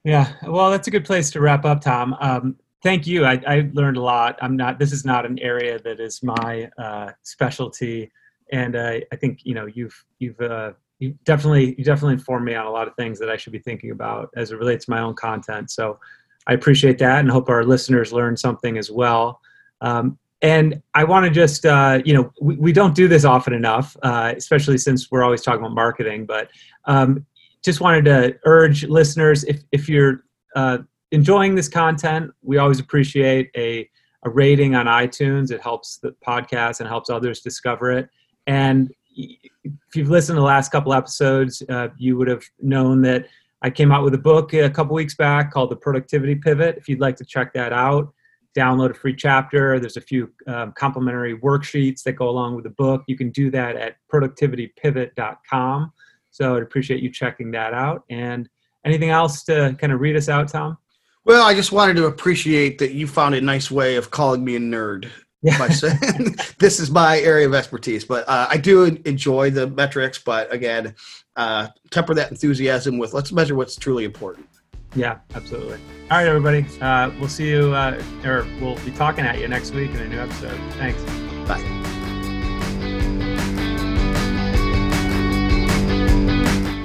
Yeah, 0.04 0.34
well, 0.48 0.72
that's 0.72 0.88
a 0.88 0.92
good 0.92 1.06
place 1.06 1.30
to 1.32 1.42
wrap 1.42 1.64
up, 1.64 1.82
Tom. 1.82 2.16
Um, 2.20 2.56
thank 2.82 3.06
you. 3.06 3.26
I, 3.26 3.42
I, 3.48 3.70
learned 3.74 3.98
a 3.98 4.02
lot. 4.02 4.38
I'm 4.42 4.58
not. 4.58 4.80
This 4.80 4.92
is 4.92 5.06
not 5.06 5.26
an 5.26 5.38
area 5.40 5.80
that 5.80 6.00
is 6.00 6.24
my 6.24 6.70
uh, 6.78 7.12
specialty, 7.22 8.12
and 8.52 8.76
uh, 8.76 9.00
I 9.12 9.16
think 9.16 9.42
you 9.44 9.54
know 9.54 9.68
you've 9.68 10.04
you've 10.18 10.42
uh, 10.42 10.72
you 10.98 11.16
definitely 11.24 11.76
you 11.78 11.84
definitely 11.84 12.14
informed 12.14 12.46
me 12.46 12.56
on 12.56 12.66
a 12.66 12.72
lot 12.72 12.88
of 12.88 12.96
things 12.96 13.20
that 13.20 13.30
I 13.30 13.38
should 13.38 13.54
be 13.54 13.60
thinking 13.60 13.92
about 13.92 14.30
as 14.36 14.52
it 14.52 14.58
relates 14.58 14.86
to 14.86 14.92
my 14.92 15.02
own 15.02 15.14
content. 15.14 15.70
So 15.70 16.00
I 16.48 16.54
appreciate 16.54 16.98
that, 16.98 17.20
and 17.20 17.30
hope 17.30 17.50
our 17.50 17.64
listeners 17.64 18.12
learn 18.12 18.36
something 18.38 18.80
as 18.80 18.90
well. 18.90 19.40
Um, 19.82 20.18
and 20.42 20.82
I 20.96 21.04
want 21.04 21.26
to 21.26 21.30
just, 21.30 21.68
uh, 21.68 22.02
you 22.04 22.16
know, 22.16 22.34
we, 22.42 22.56
we 22.56 22.74
don't 22.74 22.96
do 22.96 23.08
this 23.08 23.26
often 23.26 23.54
enough, 23.54 23.96
uh, 24.02 24.34
especially 24.36 24.80
since 24.80 25.12
we're 25.12 25.24
always 25.24 25.44
talking 25.44 25.60
about 25.60 25.76
marketing. 25.76 26.26
But 26.26 26.50
um, 26.86 27.26
just 27.64 27.82
wanted 27.82 28.06
to 28.06 28.38
urge 28.46 28.86
listeners 28.86 29.44
if, 29.44 29.64
if 29.72 29.88
you're 29.88 30.24
uh, 30.56 30.80
enjoying 31.12 31.56
this 31.56 31.68
content, 31.68 32.32
we 32.42 32.58
always 32.58 32.80
appreciate 32.80 33.52
a, 33.56 33.90
a 34.24 34.30
rating 34.30 34.76
on 34.76 34.86
iTunes. 34.86 35.52
It 35.52 35.62
helps 35.62 35.98
the 35.98 36.16
podcast 36.26 36.80
and 36.80 36.90
helps 36.90 37.10
others 37.10 37.42
discover 37.42 37.92
it. 37.92 38.10
And 38.48 38.92
if 39.16 39.96
you've 39.96 40.10
listened 40.10 40.38
to 40.38 40.40
the 40.40 40.46
last 40.46 40.72
couple 40.72 40.94
episodes, 40.94 41.62
uh, 41.70 41.90
you 41.98 42.18
would 42.18 42.28
have 42.28 42.44
known 42.60 43.02
that 43.04 43.28
I 43.62 43.70
came 43.70 43.92
out 43.92 44.04
with 44.04 44.14
a 44.16 44.20
book 44.20 44.54
a 44.54 44.70
couple 44.70 44.96
weeks 44.96 45.16
back 45.16 45.52
called 45.52 45.70
The 45.70 45.76
Productivity 45.76 46.36
Pivot. 46.36 46.78
If 46.78 46.90
you'd 46.90 47.00
like 47.00 47.16
to 47.18 47.26
check 47.26 47.54
that 47.54 47.74
out, 47.74 48.12
download 48.58 48.92
a 48.92 48.94
free 48.94 49.16
chapter. 49.16 49.80
There's 49.80 49.98
a 49.98 50.02
few 50.02 50.32
um, 50.48 50.74
complimentary 50.74 51.38
worksheets 51.38 52.04
that 52.04 52.14
go 52.14 52.30
along 52.30 52.56
with 52.56 52.64
the 52.64 52.72
book. 52.72 53.04
You 53.08 53.16
can 53.16 53.30
do 53.30 53.52
that 53.52 53.76
at 53.76 53.98
productivitypivot.com. 54.12 55.94
So 56.32 56.56
I'd 56.56 56.64
appreciate 56.64 57.04
you 57.04 57.12
checking 57.12 57.52
that 57.52 57.74
out. 57.74 58.04
And 58.10 58.50
anything 58.86 59.10
else 59.10 59.44
to 59.44 59.76
kind 59.80 59.94
of 59.94 60.00
read 60.00 60.16
us 60.16 60.30
out, 60.30 60.48
Tom? 60.48 60.78
Well, 61.24 61.46
I 61.46 61.54
just 61.54 61.72
wanted 61.72 61.98
to 61.98 62.06
appreciate 62.06 62.80
that 62.80 62.94
you 62.94 63.06
found 63.06 63.36
a 63.36 63.42
nice 63.42 63.70
way 63.70 63.96
of 63.96 64.10
calling 64.10 64.44
me 64.44 64.56
a 64.56 64.60
nerd. 64.60 65.10
Yeah. 65.44 65.58
by 65.58 65.70
saying 65.70 66.36
this 66.60 66.80
is 66.80 66.92
my 66.92 67.20
area 67.20 67.48
of 67.48 67.56
expertise. 67.56 68.06
But 68.06 68.30
uh, 68.30 68.46
I 68.48 68.58
do 68.58 68.84
enjoy 69.06 69.50
the 69.50 69.66
metrics. 69.68 70.20
But 70.20 70.54
again, 70.54 70.94
uh, 71.36 71.70
temper 71.90 72.14
that 72.14 72.30
enthusiasm 72.30 73.00
with 73.00 73.14
let's 73.14 73.32
measure 73.32 73.56
what's 73.56 73.76
truly 73.76 74.04
important. 74.04 74.48
Yeah, 74.96 75.20
absolutely. 75.34 75.80
All 76.10 76.18
right, 76.18 76.28
everybody. 76.28 76.66
Uh, 76.82 77.12
we'll 77.20 77.30
see 77.30 77.50
you, 77.50 77.74
uh, 77.74 78.02
or 78.26 78.46
we'll 78.60 78.76
be 78.86 78.92
talking 78.92 79.26
at 79.26 79.40
you 79.40 79.48
next 79.48 79.72
week 79.72 79.92
in 79.92 80.00
a 80.00 80.08
new 80.08 80.20
episode. 80.20 80.60
Thanks. 80.74 81.02
Bye. 81.48 81.81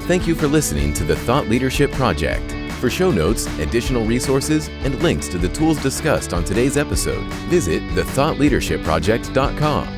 Thank 0.07 0.25
you 0.25 0.33
for 0.35 0.47
listening 0.47 0.93
to 0.93 1.03
the 1.03 1.17
Thought 1.17 1.49
Leadership 1.49 1.91
Project. 1.91 2.53
For 2.79 2.89
show 2.89 3.11
notes, 3.11 3.45
additional 3.59 4.05
resources, 4.05 4.69
and 4.69 5.03
links 5.03 5.27
to 5.27 5.37
the 5.37 5.49
tools 5.49 5.81
discussed 5.81 6.31
on 6.31 6.45
today's 6.45 6.77
episode, 6.77 7.25
visit 7.49 7.83
thethoughtleadershipproject.com. 7.89 9.96